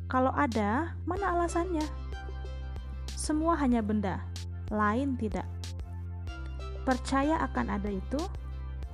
Kalau 0.10 0.34
ada, 0.34 0.98
mana 1.06 1.38
alasannya? 1.38 1.86
Semua 3.14 3.54
hanya 3.62 3.86
benda, 3.86 4.26
lain 4.74 5.14
tidak." 5.22 5.46
Percaya 6.90 7.38
akan 7.46 7.78
ada 7.78 7.94
itu 7.94 8.18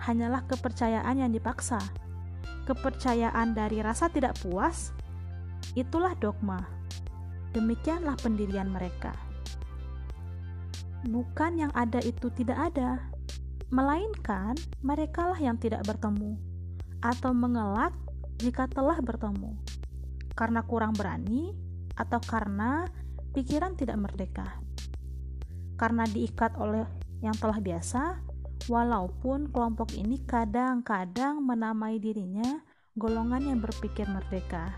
hanyalah 0.03 0.43
kepercayaan 0.51 1.15
yang 1.15 1.31
dipaksa 1.31 1.79
kepercayaan 2.65 3.53
dari 3.53 3.79
rasa 3.79 4.09
tidak 4.09 4.35
puas, 4.41 4.89
itulah 5.77 6.17
dogma. 6.17 6.65
Demikianlah 7.53 8.17
pendirian 8.19 8.67
mereka. 8.67 9.13
Bukan 11.05 11.61
yang 11.61 11.71
ada 11.77 12.01
itu 12.01 12.33
tidak 12.33 12.73
ada, 12.73 12.99
melainkan 13.73 14.53
merekalah 14.85 15.37
yang 15.37 15.57
tidak 15.57 15.81
bertemu 15.85 16.37
atau 17.01 17.31
mengelak 17.33 17.93
jika 18.37 18.69
telah 18.69 18.99
bertemu 19.01 19.55
karena 20.35 20.61
kurang 20.67 20.91
berani 20.91 21.55
atau 21.95 22.19
karena 22.19 22.85
pikiran 23.31 23.73
tidak 23.79 23.97
merdeka. 23.99 24.59
Karena 25.75 26.07
diikat 26.07 26.55
oleh 26.55 26.87
yang 27.19 27.35
telah 27.35 27.59
biasa, 27.59 28.19
walaupun 28.67 29.51
kelompok 29.51 29.95
ini 29.95 30.23
kadang-kadang 30.23 31.43
menamai 31.43 31.99
dirinya 31.99 32.63
golongan 32.95 33.43
yang 33.51 33.59
berpikir 33.59 34.07
merdeka. 34.07 34.71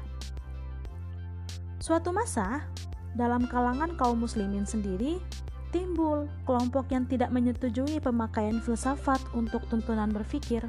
Suatu 1.78 2.10
masa, 2.10 2.66
dalam 3.14 3.46
kalangan 3.46 3.94
kaum 3.98 4.26
muslimin 4.26 4.66
sendiri, 4.66 5.22
timbul 5.70 6.30
kelompok 6.48 6.92
yang 6.92 7.08
tidak 7.08 7.32
menyetujui 7.34 8.00
pemakaian 8.00 8.60
filsafat 8.64 9.20
untuk 9.36 9.64
tuntunan 9.68 10.10
berpikir. 10.10 10.64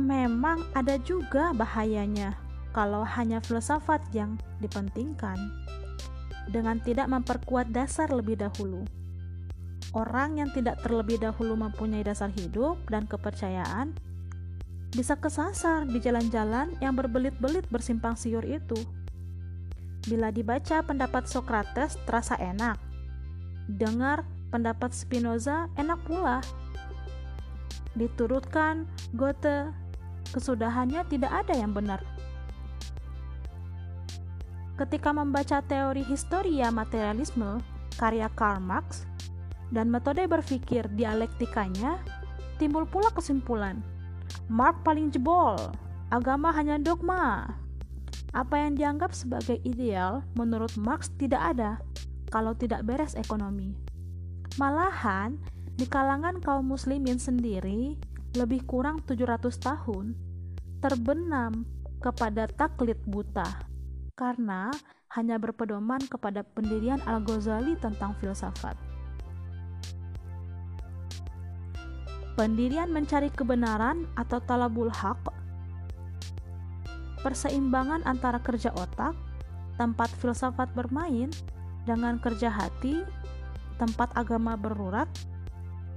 Memang 0.00 0.64
ada 0.72 0.96
juga 1.02 1.52
bahayanya 1.52 2.38
kalau 2.70 3.02
hanya 3.04 3.42
filsafat 3.42 4.00
yang 4.14 4.40
dipentingkan 4.62 5.36
dengan 6.48 6.80
tidak 6.80 7.10
memperkuat 7.10 7.68
dasar 7.74 8.08
lebih 8.08 8.40
dahulu 8.40 8.86
orang 9.92 10.38
yang 10.38 10.50
tidak 10.54 10.78
terlebih 10.82 11.18
dahulu 11.18 11.58
mempunyai 11.58 12.06
dasar 12.06 12.30
hidup 12.30 12.78
dan 12.86 13.06
kepercayaan 13.10 13.94
bisa 14.90 15.14
kesasar 15.14 15.86
di 15.86 16.02
jalan-jalan 16.02 16.74
yang 16.82 16.98
berbelit-belit 16.98 17.62
bersimpang 17.70 18.18
siur 18.18 18.42
itu. 18.42 18.74
Bila 20.08 20.32
dibaca 20.32 20.80
pendapat 20.80 21.28
Socrates 21.28 22.00
terasa 22.08 22.38
enak, 22.40 22.80
dengar 23.68 24.24
pendapat 24.48 24.96
Spinoza 24.96 25.68
enak 25.76 26.00
pula. 26.08 26.40
Diturutkan 27.92 28.88
Goethe, 29.12 29.74
kesudahannya 30.32 31.04
tidak 31.10 31.44
ada 31.44 31.54
yang 31.58 31.76
benar. 31.76 32.00
Ketika 34.80 35.12
membaca 35.12 35.60
teori 35.60 36.00
historia 36.00 36.72
materialisme 36.72 37.60
karya 38.00 38.32
Karl 38.32 38.64
Marx, 38.64 39.04
dan 39.70 39.86
metode 39.92 40.26
berpikir 40.26 40.88
dialektikanya, 40.98 42.00
timbul 42.58 42.84
pula 42.88 43.12
kesimpulan. 43.14 43.78
Mark 44.50 44.82
paling 44.82 45.14
jebol, 45.14 45.56
agama 46.10 46.50
hanya 46.50 46.78
dogma. 46.78 47.54
Apa 48.30 48.62
yang 48.62 48.78
dianggap 48.78 49.10
sebagai 49.10 49.58
ideal 49.66 50.22
menurut 50.38 50.70
Marx 50.78 51.10
tidak 51.18 51.54
ada 51.56 51.82
kalau 52.30 52.54
tidak 52.54 52.86
beres 52.86 53.18
ekonomi. 53.18 53.74
Malahan, 54.54 55.38
di 55.74 55.86
kalangan 55.86 56.38
kaum 56.38 56.70
muslimin 56.70 57.18
sendiri, 57.18 57.98
lebih 58.38 58.62
kurang 58.70 59.02
700 59.02 59.50
tahun, 59.58 60.14
terbenam 60.78 61.66
kepada 61.98 62.46
taklid 62.46 63.02
buta 63.04 63.66
karena 64.14 64.70
hanya 65.18 65.40
berpedoman 65.40 66.00
kepada 66.06 66.46
pendirian 66.46 67.02
Al-Ghazali 67.02 67.74
tentang 67.82 68.14
filsafat. 68.22 68.78
pendirian 72.40 72.88
mencari 72.88 73.28
kebenaran 73.28 74.08
atau 74.16 74.40
talabul 74.40 74.88
haq, 74.88 75.28
perseimbangan 77.20 78.04
antara 78.08 78.40
kerja 78.40 78.72
otak, 78.76 79.16
tempat 79.76 80.12
filsafat 80.20 80.72
bermain, 80.76 81.32
dengan 81.88 82.20
kerja 82.20 82.52
hati, 82.52 83.02
tempat 83.80 84.12
agama 84.12 84.56
berurat, 84.56 85.08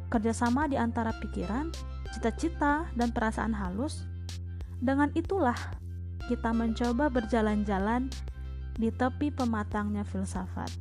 kerjasama 0.08 0.72
di 0.72 0.80
antara 0.80 1.12
pikiran, 1.20 1.74
cita-cita, 2.16 2.88
dan 2.96 3.12
perasaan 3.12 3.52
halus. 3.52 4.08
Dengan 4.80 5.12
itulah 5.16 5.58
kita 6.32 6.56
mencoba 6.56 7.12
berjalan-jalan 7.12 8.08
di 8.80 8.90
tepi 8.90 9.30
pematangnya 9.30 10.08
filsafat. 10.08 10.72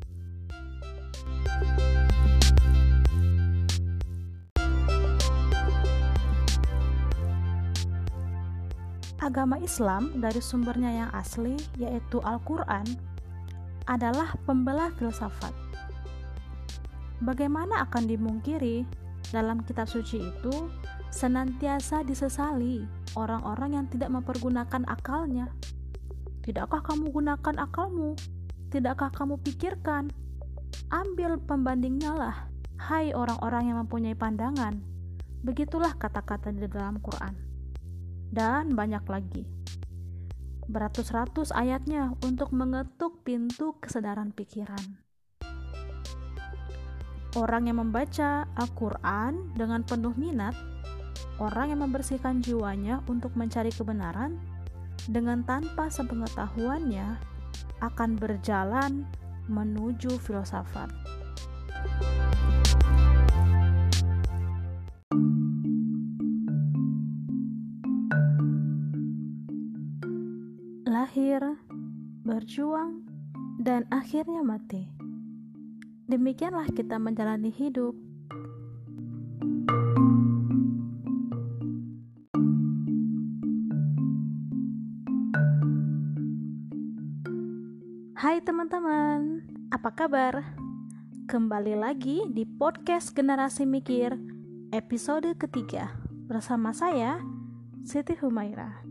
Agama 9.23 9.55
Islam 9.63 10.19
dari 10.19 10.43
sumbernya 10.43 10.91
yang 10.91 11.11
asli, 11.15 11.55
yaitu 11.79 12.19
Al-Quran, 12.27 12.83
adalah 13.87 14.35
pembelah 14.43 14.91
filsafat. 14.99 15.55
Bagaimana 17.23 17.87
akan 17.87 18.11
dimungkiri 18.11 18.83
dalam 19.31 19.63
kitab 19.63 19.87
suci 19.87 20.19
itu 20.19 20.55
senantiasa 21.15 22.03
disesali 22.03 22.83
orang-orang 23.15 23.79
yang 23.79 23.87
tidak 23.87 24.11
mempergunakan 24.11 24.83
akalnya? 24.91 25.47
Tidakkah 26.43 26.83
kamu 26.83 27.15
gunakan 27.15 27.55
akalmu? 27.63 28.19
Tidakkah 28.75 29.15
kamu 29.15 29.39
pikirkan? 29.39 30.11
Ambil 30.91 31.39
pembandingnya 31.39 32.11
lah, 32.11 32.37
hai 32.91 33.15
orang-orang 33.15 33.71
yang 33.71 33.79
mempunyai 33.87 34.19
pandangan. 34.19 34.83
Begitulah 35.47 35.95
kata-kata 35.95 36.51
di 36.51 36.67
dalam 36.67 36.99
Quran 36.99 37.52
dan 38.33 38.73
banyak 38.73 39.05
lagi. 39.07 39.45
Beratus-ratus 40.67 41.53
ayatnya 41.53 42.17
untuk 42.25 42.51
mengetuk 42.57 43.21
pintu 43.23 43.77
kesadaran 43.77 44.33
pikiran. 44.33 44.99
Orang 47.37 47.69
yang 47.69 47.81
membaca 47.81 48.49
Al-Quran 48.57 49.53
dengan 49.57 49.85
penuh 49.85 50.13
minat, 50.17 50.57
orang 51.41 51.73
yang 51.77 51.81
membersihkan 51.85 52.41
jiwanya 52.41 53.05
untuk 53.09 53.37
mencari 53.37 53.73
kebenaran, 53.73 54.37
dengan 55.09 55.45
tanpa 55.45 55.89
sepengetahuannya 55.89 57.17
akan 57.81 58.11
berjalan 58.21 59.09
menuju 59.51 60.21
filsafat. 60.21 60.89
Berjuang, 72.29 73.09
dan 73.57 73.89
akhirnya 73.89 74.45
mati. 74.45 74.85
Demikianlah 76.05 76.69
kita 76.77 77.01
menjalani 77.01 77.49
hidup. 77.49 77.97
Hai 88.13 88.45
teman-teman, 88.45 89.41
apa 89.73 89.89
kabar? 89.89 90.45
Kembali 91.33 91.81
lagi 91.81 92.29
di 92.29 92.45
podcast 92.45 93.17
Generasi 93.17 93.65
Mikir 93.65 94.21
episode 94.69 95.33
ketiga 95.41 95.97
bersama 96.29 96.77
saya 96.77 97.25
Siti 97.89 98.21
Humaira. 98.21 98.85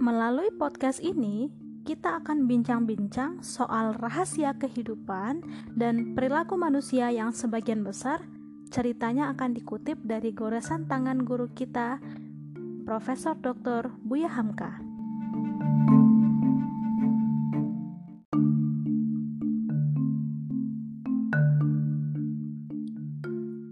Melalui 0.00 0.48
podcast 0.56 1.04
ini, 1.04 1.52
kita 1.84 2.24
akan 2.24 2.48
bincang-bincang 2.48 3.44
soal 3.44 3.92
rahasia 3.92 4.56
kehidupan 4.56 5.44
dan 5.76 6.16
perilaku 6.16 6.56
manusia 6.56 7.12
yang 7.12 7.36
sebagian 7.36 7.84
besar 7.84 8.24
ceritanya 8.72 9.28
akan 9.36 9.52
dikutip 9.52 10.00
dari 10.00 10.32
goresan 10.32 10.88
tangan 10.88 11.20
guru 11.20 11.52
kita, 11.52 12.00
Profesor 12.88 13.36
Dr. 13.36 13.92
Buya 14.00 14.32
Hamka. 14.32 14.80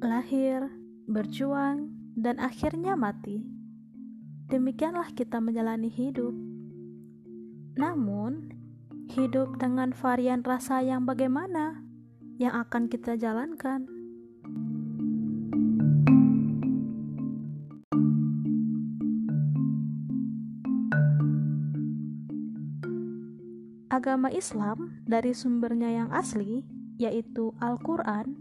lahir, 0.05 0.69
berjuang, 1.09 1.89
dan 2.13 2.37
akhirnya 2.37 3.01
mati. 3.01 3.58
Demikianlah 4.49 5.13
kita 5.13 5.45
menjalani 5.45 5.93
hidup. 5.93 6.33
Namun, 7.77 8.49
hidup 9.13 9.61
dengan 9.61 9.93
varian 9.93 10.41
rasa 10.41 10.81
yang 10.81 11.05
bagaimana 11.05 11.85
yang 12.41 12.57
akan 12.57 12.89
kita 12.89 13.21
jalankan? 13.21 13.85
Agama 23.93 24.33
Islam 24.33 25.05
dari 25.05 25.37
sumbernya 25.37 25.93
yang 25.93 26.09
asli, 26.09 26.65
yaitu 26.97 27.53
Al-Quran, 27.61 28.41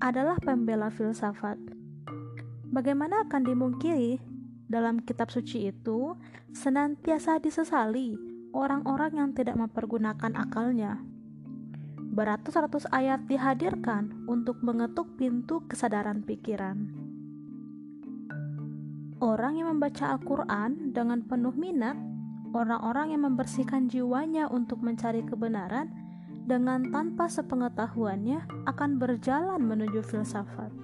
adalah 0.00 0.40
pembela 0.40 0.88
filsafat. 0.88 1.60
Bagaimana 2.72 3.28
akan 3.28 3.44
dimungkiri 3.44 4.32
dalam 4.68 5.00
kitab 5.04 5.28
suci 5.28 5.68
itu 5.68 6.16
senantiasa 6.54 7.38
disesali 7.38 8.16
orang-orang 8.54 9.18
yang 9.18 9.30
tidak 9.34 9.58
mempergunakan 9.58 10.32
akalnya. 10.38 11.02
Beratus-ratus 12.14 12.86
ayat 12.94 13.26
dihadirkan 13.26 14.30
untuk 14.30 14.62
mengetuk 14.62 15.18
pintu 15.18 15.66
kesadaran 15.66 16.22
pikiran. 16.22 16.94
Orang 19.18 19.58
yang 19.58 19.74
membaca 19.74 20.14
Al-Quran 20.14 20.94
dengan 20.94 21.26
penuh 21.26 21.56
minat, 21.58 21.98
orang-orang 22.54 23.18
yang 23.18 23.26
membersihkan 23.26 23.90
jiwanya 23.90 24.46
untuk 24.46 24.78
mencari 24.78 25.26
kebenaran, 25.26 25.90
dengan 26.44 26.92
tanpa 26.92 27.26
sepengetahuannya 27.26 28.68
akan 28.68 29.00
berjalan 29.00 29.64
menuju 29.64 30.04
filsafat. 30.04 30.83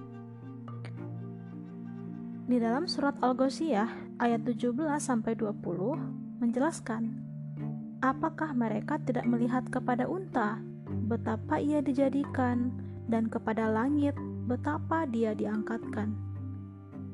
Di 2.51 2.59
dalam 2.59 2.83
surat 2.83 3.15
Al-Ghasyiyah 3.23 4.19
ayat 4.19 4.43
17 4.43 4.75
sampai 4.99 5.39
20 5.39 6.43
menjelaskan, 6.43 7.07
apakah 8.03 8.51
mereka 8.51 8.99
tidak 8.99 9.23
melihat 9.23 9.63
kepada 9.71 10.03
unta? 10.03 10.59
Betapa 11.07 11.63
ia 11.63 11.79
dijadikan 11.79 12.75
dan 13.07 13.31
kepada 13.31 13.71
langit 13.71 14.19
betapa 14.51 15.07
dia 15.07 15.31
diangkatkan. 15.31 16.11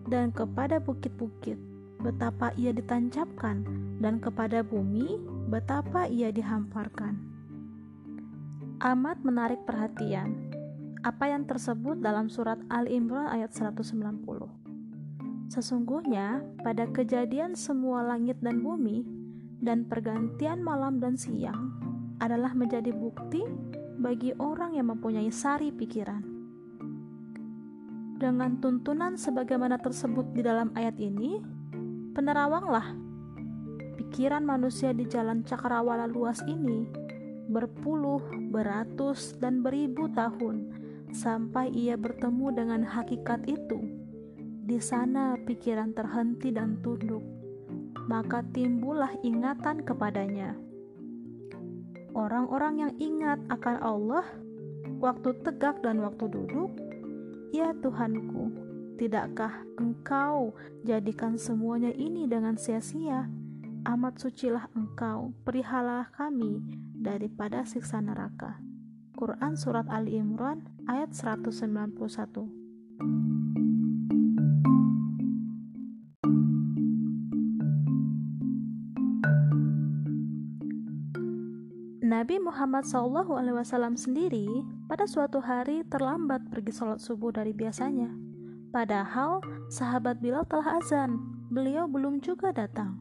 Dan 0.09 0.33
kepada 0.33 0.81
bukit-bukit 0.81 1.61
betapa 2.01 2.49
ia 2.57 2.73
ditancapkan 2.73 3.61
dan 4.01 4.17
kepada 4.17 4.65
bumi 4.65 5.21
betapa 5.53 6.09
ia 6.09 6.33
dihamparkan. 6.33 7.13
Amat 8.81 9.21
menarik 9.21 9.61
perhatian 9.69 10.49
apa 11.05 11.29
yang 11.29 11.45
tersebut 11.45 12.01
dalam 12.01 12.25
surat 12.25 12.57
Ali 12.73 12.97
Imran 12.97 13.29
ayat 13.29 13.53
190. 13.53 14.66
Sesungguhnya 15.47 16.43
pada 16.59 16.87
kejadian 16.91 17.55
semua 17.55 18.03
langit 18.03 18.35
dan 18.43 18.59
bumi 18.59 19.07
dan 19.63 19.87
pergantian 19.87 20.59
malam 20.59 20.99
dan 20.99 21.15
siang 21.15 21.71
adalah 22.19 22.51
menjadi 22.51 22.91
bukti 22.91 23.41
bagi 23.97 24.35
orang 24.37 24.77
yang 24.77 24.91
mempunyai 24.91 25.31
sari 25.31 25.73
pikiran. 25.73 26.21
Dengan 28.17 28.57
tuntunan 28.57 29.13
sebagaimana 29.13 29.77
tersebut 29.77 30.33
di 30.33 30.41
dalam 30.41 30.73
ayat 30.73 30.97
ini, 30.97 31.37
penerawanglah 32.17 32.97
pikiran 33.97 34.41
manusia 34.41 34.93
di 34.93 35.05
jalan 35.05 35.45
cakrawala 35.45 36.09
luas 36.09 36.41
ini 36.49 37.07
berpuluh, 37.47 38.19
beratus, 38.51 39.33
dan 39.39 39.63
beribu 39.63 40.11
tahun 40.11 40.67
sampai 41.15 41.71
ia 41.71 41.95
bertemu 41.95 42.47
dengan 42.53 42.81
hakikat 42.83 43.47
itu. 43.47 43.96
Di 44.67 44.83
sana 44.83 45.39
pikiran 45.47 45.95
terhenti 45.95 46.51
dan 46.51 46.83
tunduk, 46.83 47.23
maka 48.11 48.43
timbullah 48.51 49.15
ingatan 49.23 49.79
kepadanya. 49.79 50.59
Orang-orang 52.11 52.83
yang 52.83 52.93
ingat 52.99 53.39
akan 53.47 53.79
Allah, 53.79 54.27
waktu 54.99 55.39
tegak 55.47 55.79
dan 55.79 56.03
waktu 56.03 56.27
duduk, 56.27 56.75
ya 57.55 57.71
Tuhanku, 57.79 58.51
tidakkah 58.99 59.63
Engkau 59.79 60.51
jadikan 60.83 61.39
semuanya 61.39 61.95
ini 61.95 62.27
dengan 62.27 62.59
sia-sia? 62.59 63.31
Amat 63.87 64.19
sucilah 64.19 64.67
Engkau, 64.75 65.31
perihalah 65.47 66.11
kami 66.11 66.59
daripada 66.91 67.63
siksa 67.63 68.03
neraka. 68.03 68.59
Quran 69.15 69.55
Surat 69.55 69.87
Ali 69.87 70.19
Imran 70.19 70.67
ayat 70.91 71.15
191 71.15 73.36
Nabi 82.07 82.39
Muhammad 82.39 82.87
SAW 82.87 83.35
sendiri 83.99 84.47
pada 84.87 85.03
suatu 85.03 85.43
hari 85.43 85.83
terlambat 85.91 86.39
pergi 86.47 86.71
sholat 86.71 87.03
subuh 87.03 87.35
dari 87.35 87.51
biasanya. 87.51 88.07
Padahal 88.71 89.43
sahabat 89.67 90.23
Bilal 90.23 90.47
telah 90.47 90.79
azan, 90.79 91.19
beliau 91.51 91.83
belum 91.83 92.23
juga 92.23 92.55
datang. 92.55 92.95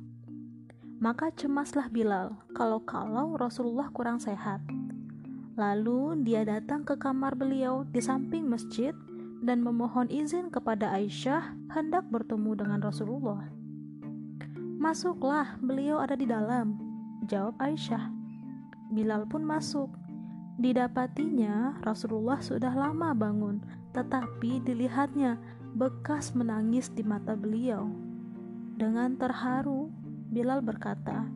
Maka 0.99 1.31
cemaslah 1.39 1.87
Bilal 1.87 2.35
kalau-kalau 2.59 3.39
Rasulullah 3.39 3.95
kurang 3.95 4.19
sehat. 4.19 4.59
Lalu 5.55 6.27
dia 6.27 6.43
datang 6.43 6.83
ke 6.83 6.99
kamar 6.99 7.39
beliau 7.39 7.87
di 7.87 8.03
samping 8.03 8.51
masjid 8.51 8.91
dan 9.47 9.63
memohon 9.63 10.11
izin 10.11 10.51
kepada 10.51 10.91
Aisyah 10.91 11.55
hendak 11.79 12.11
bertemu 12.11 12.59
dengan 12.59 12.83
Rasulullah. 12.83 13.47
Masuklah, 14.83 15.55
beliau 15.63 16.03
ada 16.03 16.19
di 16.19 16.27
dalam, 16.27 16.75
jawab 17.31 17.55
Aisyah. 17.63 18.16
Bilal 18.91 19.27
pun 19.27 19.43
masuk. 19.43 19.91
Didapatinya 20.57 21.83
Rasulullah 21.85 22.41
sudah 22.41 22.73
lama 22.73 23.13
bangun, 23.13 23.61
tetapi 23.93 24.65
dilihatnya 24.65 25.37
bekas 25.77 26.33
menangis 26.33 26.89
di 26.89 27.05
mata 27.05 27.37
beliau. 27.37 27.93
Dengan 28.77 29.17
terharu, 29.21 29.93
Bilal 30.33 30.65
berkata, 30.65 31.29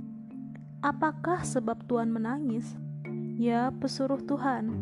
"Apakah 0.80 1.44
sebab 1.44 1.84
Tuhan 1.84 2.08
menangis?" 2.12 2.76
"Ya, 3.36 3.68
pesuruh 3.72 4.20
Tuhan. 4.24 4.72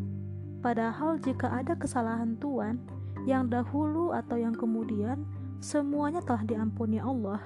Padahal 0.63 1.19
jika 1.19 1.51
ada 1.51 1.75
kesalahan 1.75 2.39
Tuhan 2.39 2.79
yang 3.27 3.51
dahulu 3.51 4.15
atau 4.15 4.39
yang 4.39 4.55
kemudian, 4.55 5.27
semuanya 5.59 6.23
telah 6.23 6.47
diampuni 6.47 7.03
Allah." 7.03 7.43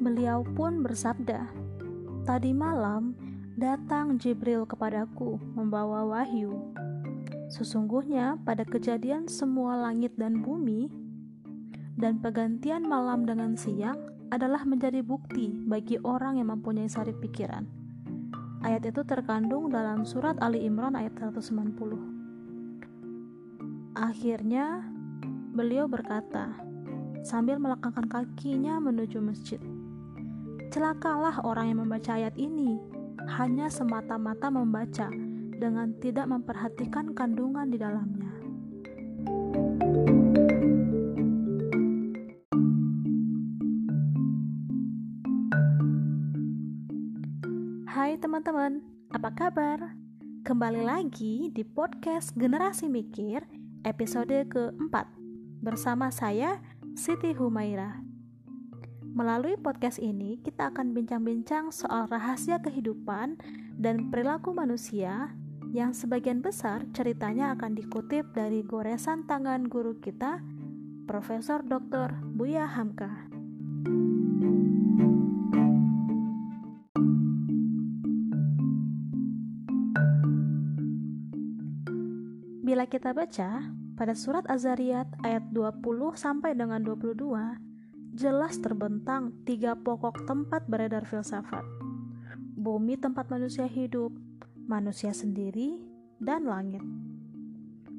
Beliau 0.00 0.44
pun 0.44 0.84
bersabda, 0.84 1.48
"Tadi 2.24 2.56
malam 2.56 3.12
datang 3.60 4.16
Jibril 4.16 4.64
kepadaku 4.64 5.36
membawa 5.52 6.08
wahyu. 6.08 6.56
Sesungguhnya 7.52 8.40
pada 8.48 8.64
kejadian 8.64 9.28
semua 9.28 9.76
langit 9.76 10.16
dan 10.16 10.40
bumi 10.40 10.88
dan 12.00 12.24
pergantian 12.24 12.88
malam 12.88 13.28
dengan 13.28 13.60
siang 13.60 14.08
adalah 14.32 14.64
menjadi 14.64 15.04
bukti 15.04 15.52
bagi 15.68 16.00
orang 16.00 16.40
yang 16.40 16.48
mempunyai 16.50 16.88
sari 16.88 17.12
pikiran. 17.12 17.68
Ayat 18.64 18.88
itu 18.88 19.04
terkandung 19.04 19.68
dalam 19.68 20.08
surat 20.08 20.40
Ali 20.40 20.64
Imran 20.64 20.96
ayat 20.96 21.12
190. 21.20 23.92
Akhirnya, 23.94 24.80
beliau 25.52 25.84
berkata, 25.84 26.56
sambil 27.20 27.60
melangkahkan 27.60 28.08
kakinya 28.08 28.80
menuju 28.80 29.20
masjid. 29.20 29.60
Celakalah 30.74 31.38
orang 31.46 31.70
yang 31.70 31.86
membaca 31.86 32.18
ayat 32.18 32.34
ini, 32.34 32.74
hanya 33.38 33.70
semata-mata 33.70 34.50
membaca 34.50 35.06
dengan 35.54 35.94
tidak 36.02 36.26
memperhatikan 36.26 37.14
kandungan 37.14 37.70
di 37.70 37.78
dalamnya. 37.78 38.34
Hai 47.86 48.18
teman-teman, 48.18 48.82
apa 49.14 49.30
kabar? 49.30 49.94
Kembali 50.42 50.82
lagi 50.82 51.54
di 51.54 51.62
podcast 51.62 52.34
Generasi 52.34 52.90
Mikir 52.90 53.46
episode 53.86 54.50
keempat 54.50 55.06
bersama 55.62 56.10
saya 56.10 56.58
Siti 56.98 57.30
Humaira. 57.30 58.03
Melalui 59.14 59.54
podcast 59.54 60.02
ini, 60.02 60.42
kita 60.42 60.74
akan 60.74 60.90
bincang-bincang 60.90 61.70
soal 61.70 62.10
rahasia 62.10 62.58
kehidupan 62.58 63.38
dan 63.78 64.10
perilaku 64.10 64.50
manusia 64.50 65.30
yang 65.70 65.94
sebagian 65.94 66.42
besar 66.42 66.82
ceritanya 66.90 67.54
akan 67.54 67.78
dikutip 67.78 68.34
dari 68.34 68.66
goresan 68.66 69.22
tangan 69.30 69.70
guru 69.70 70.02
kita, 70.02 70.42
Profesor 71.06 71.62
Dr. 71.62 72.10
Buya 72.34 72.66
Hamka. 72.66 73.30
Bila 82.66 82.90
kita 82.90 83.14
baca 83.14 83.70
pada 83.94 84.14
surat 84.18 84.42
Az-Zariyat 84.50 85.06
ayat 85.22 85.54
20 85.54 85.86
sampai 86.18 86.58
dengan 86.58 86.82
22, 86.82 87.63
jelas 88.14 88.62
terbentang 88.62 89.34
tiga 89.42 89.74
pokok 89.74 90.22
tempat 90.22 90.62
beredar 90.70 91.02
filsafat. 91.02 91.66
Bumi 92.54 92.94
tempat 92.94 93.26
manusia 93.26 93.66
hidup, 93.66 94.14
manusia 94.70 95.10
sendiri, 95.10 95.82
dan 96.22 96.46
langit. 96.46 96.80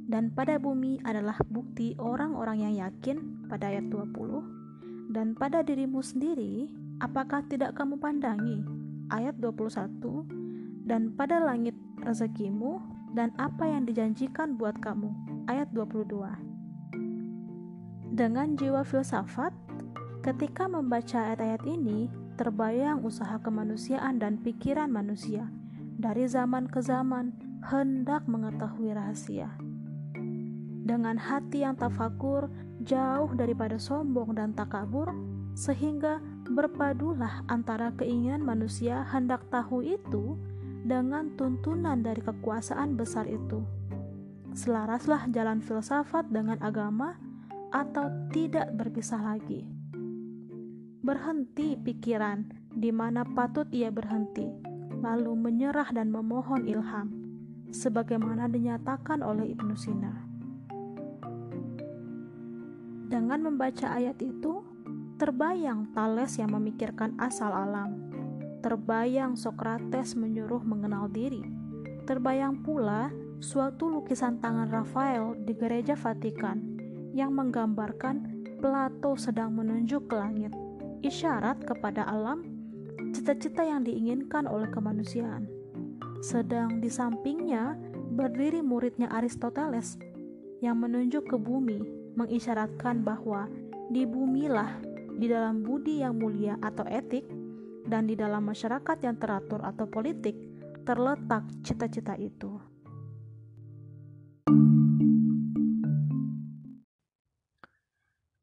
Dan 0.08 0.32
pada 0.32 0.56
bumi 0.56 1.04
adalah 1.04 1.36
bukti 1.52 2.00
orang-orang 2.00 2.64
yang 2.64 2.88
yakin 2.88 3.44
pada 3.52 3.68
ayat 3.68 3.92
20 3.92 5.12
dan 5.12 5.36
pada 5.36 5.62
dirimu 5.62 6.00
sendiri 6.00 6.72
apakah 7.04 7.44
tidak 7.52 7.76
kamu 7.76 8.00
pandangi 8.00 8.64
ayat 9.12 9.36
21 9.44 10.88
dan 10.88 11.12
pada 11.18 11.44
langit 11.44 11.76
rezekimu 12.06 12.80
dan 13.18 13.34
apa 13.36 13.68
yang 13.68 13.84
dijanjikan 13.84 14.56
buat 14.56 14.80
kamu. 14.80 15.12
Ayat 15.52 15.68
22. 15.76 18.16
Dengan 18.16 18.56
jiwa 18.56 18.88
filsafat, 18.88 19.52
ketika 20.26 20.66
membaca 20.66 21.22
ayat-ayat 21.22 21.62
ini, 21.70 22.10
terbayang 22.34 23.06
usaha 23.06 23.38
kemanusiaan 23.46 24.18
dan 24.18 24.42
pikiran 24.42 24.90
manusia 24.90 25.46
dari 26.02 26.26
zaman 26.26 26.66
ke 26.66 26.82
zaman 26.82 27.30
hendak 27.62 28.26
mengetahui 28.26 28.90
rahasia. 28.98 29.54
Dengan 30.86 31.22
hati 31.22 31.62
yang 31.62 31.78
tafakur, 31.78 32.50
jauh 32.82 33.30
daripada 33.38 33.78
sombong 33.78 34.34
dan 34.34 34.58
takabur, 34.58 35.14
sehingga 35.54 36.18
berpadulah 36.50 37.46
antara 37.46 37.94
keinginan 37.94 38.42
manusia 38.42 39.06
hendak 39.14 39.46
tahu 39.54 39.86
itu 39.86 40.42
dengan 40.86 41.38
tuntunan 41.38 42.02
dari 42.02 42.22
kekuasaan 42.26 42.98
besar 42.98 43.30
itu. 43.30 43.62
Selaraslah 44.58 45.30
jalan 45.30 45.62
filsafat 45.62 46.30
dengan 46.34 46.58
agama 46.66 47.18
atau 47.70 48.10
tidak 48.30 48.74
berpisah 48.74 49.22
lagi. 49.22 49.75
Berhenti 51.06 51.78
pikiran 51.78 52.50
di 52.74 52.90
mana 52.90 53.22
patut 53.22 53.70
ia 53.70 53.94
berhenti, 53.94 54.50
lalu 55.06 55.38
menyerah 55.38 55.94
dan 55.94 56.10
memohon 56.10 56.66
ilham, 56.66 57.14
sebagaimana 57.70 58.50
dinyatakan 58.50 59.22
oleh 59.22 59.54
Ibnu 59.54 59.78
Sina. 59.78 60.26
Dengan 63.06 63.46
membaca 63.46 63.94
ayat 63.94 64.18
itu, 64.18 64.66
terbayang 65.22 65.94
Thales 65.94 66.42
yang 66.42 66.58
memikirkan 66.58 67.14
asal 67.22 67.54
alam 67.54 68.06
Terbayang 68.66 69.38
Sokrates 69.38 70.18
menyuruh 70.18 70.66
mengenal 70.66 71.06
diri. 71.06 71.46
Terbayang 72.10 72.66
pula 72.66 73.14
suatu 73.38 73.94
lukisan 73.94 74.42
tangan 74.42 74.74
Rafael 74.74 75.38
di 75.46 75.54
gereja 75.54 75.94
Vatikan 75.94 76.82
yang 77.14 77.38
menggambarkan 77.38 78.42
Plato 78.58 79.14
sedang 79.22 79.54
menunjuk 79.54 80.10
ke 80.10 80.18
langit, 80.18 80.50
isyarat 81.04 81.64
kepada 81.66 82.06
alam 82.08 82.46
cita-cita 83.12 83.64
yang 83.64 83.84
diinginkan 83.84 84.48
oleh 84.48 84.68
kemanusiaan. 84.72 85.48
Sedang 86.24 86.80
di 86.80 86.92
sampingnya 86.92 87.76
berdiri 88.16 88.64
muridnya 88.64 89.12
Aristoteles 89.12 90.00
yang 90.64 90.80
menunjuk 90.80 91.28
ke 91.28 91.38
bumi, 91.40 91.80
mengisyaratkan 92.16 93.04
bahwa 93.04 93.52
di 93.92 94.08
bumilah 94.08 94.80
di 95.16 95.32
dalam 95.32 95.64
budi 95.64 96.04
yang 96.04 96.20
mulia 96.20 96.60
atau 96.60 96.84
etik 96.88 97.24
dan 97.88 98.10
di 98.10 98.18
dalam 98.18 98.44
masyarakat 98.48 98.98
yang 99.06 99.16
teratur 99.16 99.62
atau 99.64 99.88
politik 99.88 100.36
terletak 100.84 101.46
cita-cita 101.64 102.18
itu. 102.20 102.55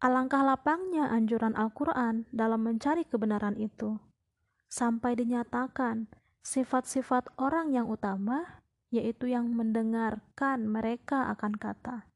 Alangkah 0.03 0.43
lapangnya 0.43 1.07
anjuran 1.15 1.55
Al-Quran 1.55 2.27
dalam 2.35 2.67
mencari 2.67 3.07
kebenaran 3.07 3.55
itu, 3.55 4.03
sampai 4.67 5.15
dinyatakan 5.15 6.11
sifat-sifat 6.43 7.31
orang 7.39 7.71
yang 7.71 7.87
utama, 7.87 8.59
yaitu 8.91 9.31
yang 9.31 9.55
mendengarkan 9.55 10.67
mereka 10.67 11.31
akan 11.31 11.55
kata. 11.55 12.11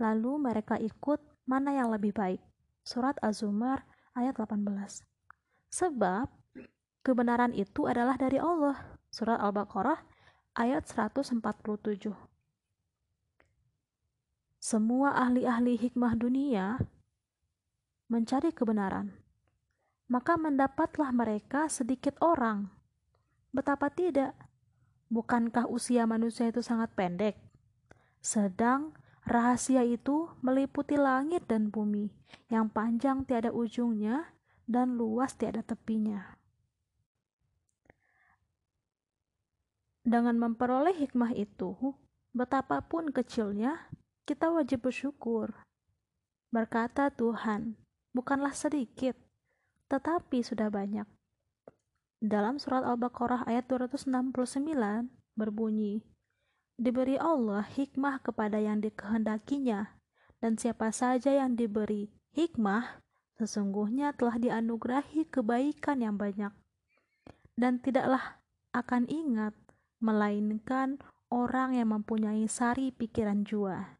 Lalu 0.00 0.48
mereka 0.48 0.80
ikut 0.80 1.20
mana 1.44 1.76
yang 1.76 1.92
lebih 1.92 2.16
baik. 2.16 2.40
Surat 2.88 3.20
Az-Zumar 3.20 3.84
ayat 4.16 4.32
18. 4.40 5.04
Sebab 5.68 6.32
kebenaran 7.04 7.52
itu 7.52 7.84
adalah 7.84 8.16
dari 8.16 8.40
Allah. 8.40 8.96
Surat 9.12 9.36
Al-Baqarah 9.44 10.00
ayat 10.56 10.88
147. 10.88 12.16
Semua 14.56 15.20
ahli-ahli 15.20 15.76
hikmah 15.76 16.16
dunia 16.16 16.80
mencari 18.06 18.54
kebenaran. 18.54 19.10
Maka 20.06 20.38
mendapatlah 20.38 21.10
mereka 21.10 21.66
sedikit 21.66 22.14
orang. 22.22 22.70
Betapa 23.50 23.90
tidak? 23.90 24.38
Bukankah 25.10 25.66
usia 25.66 26.06
manusia 26.06 26.50
itu 26.50 26.62
sangat 26.62 26.94
pendek? 26.94 27.34
Sedang 28.22 28.94
rahasia 29.26 29.82
itu 29.82 30.30
meliputi 30.42 30.94
langit 30.94 31.50
dan 31.50 31.70
bumi, 31.74 32.10
yang 32.46 32.70
panjang 32.70 33.26
tiada 33.26 33.50
ujungnya 33.50 34.30
dan 34.70 34.94
luas 34.94 35.34
tiada 35.34 35.62
tepinya. 35.66 36.38
Dengan 40.06 40.38
memperoleh 40.38 40.94
hikmah 40.94 41.34
itu, 41.34 41.74
betapapun 42.30 43.10
kecilnya, 43.10 43.90
kita 44.22 44.54
wajib 44.54 44.86
bersyukur. 44.86 45.50
Berkata 46.54 47.10
Tuhan, 47.10 47.74
bukanlah 48.16 48.56
sedikit, 48.56 49.12
tetapi 49.92 50.40
sudah 50.40 50.72
banyak. 50.72 51.04
Dalam 52.16 52.56
surat 52.56 52.80
Al-Baqarah 52.80 53.44
ayat 53.44 53.68
269 53.68 54.08
berbunyi, 55.36 56.00
Diberi 56.76 57.20
Allah 57.20 57.64
hikmah 57.64 58.24
kepada 58.24 58.56
yang 58.56 58.80
dikehendakinya, 58.80 59.96
dan 60.40 60.56
siapa 60.56 60.92
saja 60.92 61.32
yang 61.32 61.56
diberi 61.56 62.12
hikmah, 62.32 63.04
sesungguhnya 63.36 64.12
telah 64.16 64.36
dianugerahi 64.36 65.28
kebaikan 65.28 66.04
yang 66.04 66.16
banyak. 66.16 66.52
Dan 67.56 67.80
tidaklah 67.80 68.40
akan 68.76 69.08
ingat 69.08 69.56
melainkan 70.04 71.00
orang 71.32 71.80
yang 71.80 71.92
mempunyai 71.96 72.44
sari 72.44 72.92
pikiran 72.92 73.44
jua. 73.48 73.96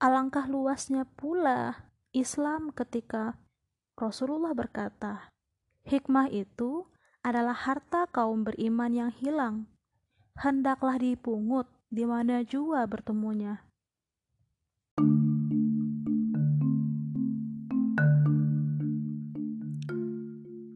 Alangkah 0.00 0.48
luasnya 0.48 1.04
pula 1.04 1.92
Islam 2.14 2.70
ketika 2.70 3.34
Rasulullah 3.98 4.54
berkata, 4.54 5.34
"Hikmah 5.82 6.30
itu 6.30 6.86
adalah 7.26 7.58
harta 7.58 8.06
kaum 8.06 8.46
beriman 8.46 8.94
yang 8.94 9.10
hilang. 9.10 9.66
Hendaklah 10.38 11.02
dipungut 11.02 11.66
di 11.90 12.06
mana 12.06 12.46
jua 12.46 12.86
bertemunya." 12.86 13.66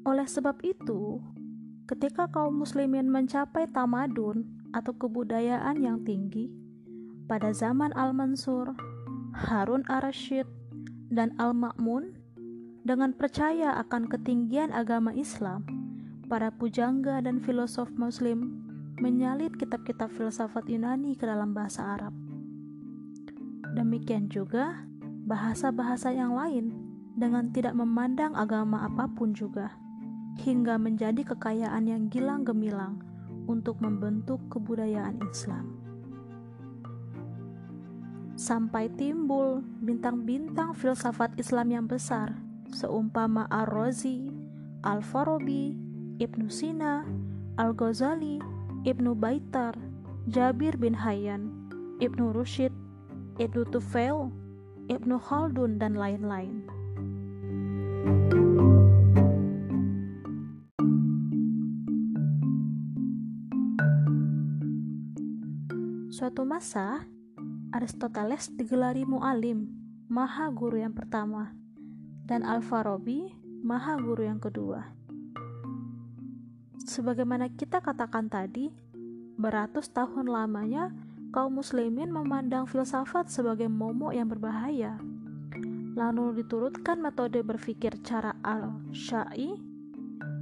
Oleh 0.02 0.26
sebab 0.26 0.58
itu, 0.66 1.22
Ketika 1.88 2.28
kaum 2.28 2.60
muslimin 2.60 3.08
mencapai 3.08 3.64
tamadun 3.72 4.44
atau 4.76 4.92
kebudayaan 4.92 5.80
yang 5.80 6.04
tinggi, 6.04 6.52
pada 7.24 7.48
zaman 7.56 7.96
Al-Mansur, 7.96 8.76
Harun 9.32 9.88
ar-Rasyid, 9.88 10.57
dan 11.08 11.32
Al-Ma'mun, 11.40 12.16
dengan 12.84 13.12
percaya 13.12 13.76
akan 13.84 14.08
ketinggian 14.08 14.72
agama 14.72 15.12
Islam, 15.12 15.64
para 16.28 16.52
pujangga 16.52 17.24
dan 17.24 17.40
filosof 17.40 17.88
muslim 17.96 18.64
menyalit 19.00 19.54
kitab-kitab 19.56 20.12
filsafat 20.12 20.68
Yunani 20.68 21.16
ke 21.16 21.24
dalam 21.24 21.56
bahasa 21.56 21.96
Arab. 21.96 22.12
Demikian 23.76 24.28
juga 24.28 24.84
bahasa-bahasa 25.28 26.12
yang 26.12 26.32
lain 26.36 26.72
dengan 27.16 27.52
tidak 27.52 27.76
memandang 27.76 28.32
agama 28.32 28.88
apa 28.88 29.08
pun 29.12 29.36
juga, 29.36 29.74
hingga 30.40 30.76
menjadi 30.78 31.24
kekayaan 31.34 31.84
yang 31.88 32.02
gilang 32.08 32.46
gemilang 32.46 33.02
untuk 33.48 33.80
membentuk 33.80 34.38
kebudayaan 34.52 35.18
Islam. 35.28 35.87
Sampai 38.38 38.86
timbul 38.94 39.66
bintang-bintang 39.82 40.70
filsafat 40.70 41.34
Islam 41.42 41.74
yang 41.74 41.86
besar, 41.90 42.38
seumpama 42.70 43.50
Ar-Razi, 43.50 44.30
Al-Farabi, 44.86 45.74
Ibnu 46.22 46.46
Sina, 46.46 47.02
Al-Ghazali, 47.58 48.38
Ibnu 48.86 49.18
Baitar, 49.18 49.74
Jabir 50.30 50.78
bin 50.78 50.94
Hayyan, 50.94 51.50
Ibnu 51.98 52.30
Rushid, 52.30 52.70
Ibnu 53.42 53.66
Tufail, 53.74 54.30
Ibnu 54.86 55.18
Khaldun, 55.18 55.82
dan 55.82 55.98
lain-lain. 55.98 56.62
Suatu 66.14 66.46
masa, 66.46 67.02
Aristoteles 67.68 68.48
digelari 68.56 69.04
mu'alim, 69.04 69.68
maha 70.08 70.48
guru 70.48 70.80
yang 70.80 70.96
pertama, 70.96 71.52
dan 72.24 72.40
Al-Farabi, 72.40 73.28
maha 73.60 74.00
guru 74.00 74.24
yang 74.24 74.40
kedua. 74.40 74.88
Sebagaimana 76.88 77.52
kita 77.52 77.84
katakan 77.84 78.32
tadi, 78.32 78.72
beratus 79.36 79.92
tahun 79.92 80.32
lamanya 80.32 80.96
kaum 81.28 81.60
muslimin 81.60 82.08
memandang 82.08 82.64
filsafat 82.64 83.28
sebagai 83.28 83.68
momok 83.68 84.16
yang 84.16 84.32
berbahaya. 84.32 84.96
Lalu 85.92 86.40
diturutkan 86.40 87.04
metode 87.04 87.44
berpikir 87.44 88.00
cara 88.00 88.32
Al-Sya'i 88.40 89.52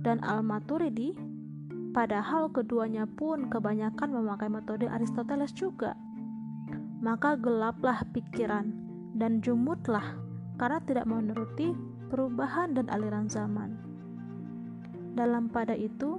dan 0.06 0.22
Al-Maturidi 0.22 1.18
padahal 1.90 2.54
keduanya 2.54 3.10
pun 3.10 3.50
kebanyakan 3.50 4.14
memakai 4.14 4.46
metode 4.46 4.86
Aristoteles 4.86 5.50
juga. 5.50 6.05
Maka 7.06 7.38
gelaplah 7.38 8.02
pikiran 8.10 8.66
dan 9.14 9.38
jumutlah 9.38 10.18
karena 10.58 10.82
tidak 10.82 11.06
menuruti 11.06 11.70
perubahan 12.10 12.74
dan 12.74 12.90
aliran 12.90 13.30
zaman. 13.30 13.78
Dalam 15.14 15.46
pada 15.46 15.78
itu, 15.78 16.18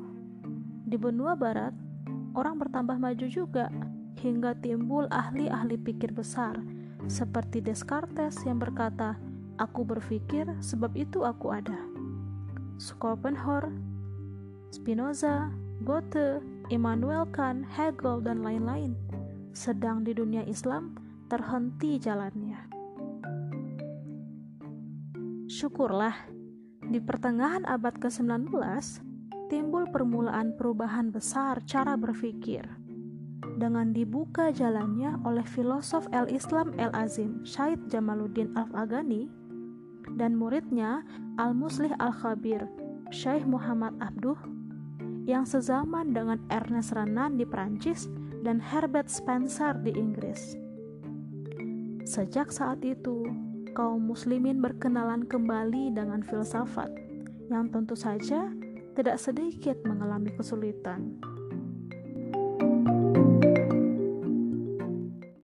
di 0.87 0.95
benua 0.95 1.35
barat, 1.35 1.75
orang 2.39 2.55
bertambah 2.55 2.95
maju 2.95 3.27
juga 3.27 3.67
hingga 4.23 4.55
timbul 4.63 5.11
ahli-ahli 5.11 5.75
pikir 5.75 6.15
besar 6.15 6.55
seperti 7.11 7.59
Descartes 7.59 8.39
yang 8.47 8.63
berkata, 8.63 9.19
"Aku 9.59 9.83
berpikir, 9.83 10.47
sebab 10.63 10.95
itu 10.95 11.27
aku 11.27 11.51
ada." 11.51 11.77
Schopenhauer, 12.79 13.75
Spinoza, 14.71 15.51
Goethe, 15.83 16.39
Immanuel 16.71 17.27
Kant, 17.35 17.67
Hegel, 17.75 18.23
dan 18.23 18.39
lain-lain. 18.39 18.95
Sedang 19.57 20.05
di 20.05 20.13
dunia 20.13 20.45
Islam 20.45 20.93
terhenti 21.33 21.97
jalannya. 21.97 22.69
Syukurlah, 25.49 26.13
di 26.85 27.01
pertengahan 27.01 27.65
abad 27.65 27.97
ke-19 27.97 28.53
timbul 29.49 29.89
permulaan 29.89 30.53
perubahan 30.53 31.09
besar 31.09 31.65
cara 31.65 31.97
berpikir. 31.97 32.69
Dengan 33.57 33.97
dibuka 33.97 34.53
jalannya 34.53 35.25
oleh 35.25 35.41
filosof 35.41 36.05
el-Islam 36.13 36.77
el-Azim 36.77 37.41
Syed 37.41 37.89
Jamaluddin 37.89 38.53
Al-Afghani 38.53 39.25
dan 40.21 40.37
muridnya 40.37 41.01
Al-Muslih 41.41 41.97
Al-Khabir 41.97 42.61
Syekh 43.09 43.49
Muhammad 43.49 43.97
Abduh 44.05 44.37
yang 45.25 45.49
sezaman 45.49 46.13
dengan 46.13 46.37
Ernest 46.53 46.93
Renan 46.93 47.41
di 47.41 47.45
Prancis 47.49 48.05
dan 48.41 48.61
Herbert 48.61 49.09
Spencer 49.09 49.73
di 49.81 49.93
Inggris. 49.93 50.57
Sejak 52.07 52.53
saat 52.53 52.81
itu, 52.85 53.27
kaum 53.77 54.09
muslimin 54.09 54.63
berkenalan 54.63 55.27
kembali 55.27 55.93
dengan 55.93 56.25
filsafat 56.25 56.89
yang 57.47 57.69
tentu 57.69 57.93
saja 57.93 58.49
tidak 58.97 59.21
sedikit 59.21 59.77
mengalami 59.85 60.33
kesulitan. 60.33 61.21
thank 62.57 63.15
you 63.15 63.16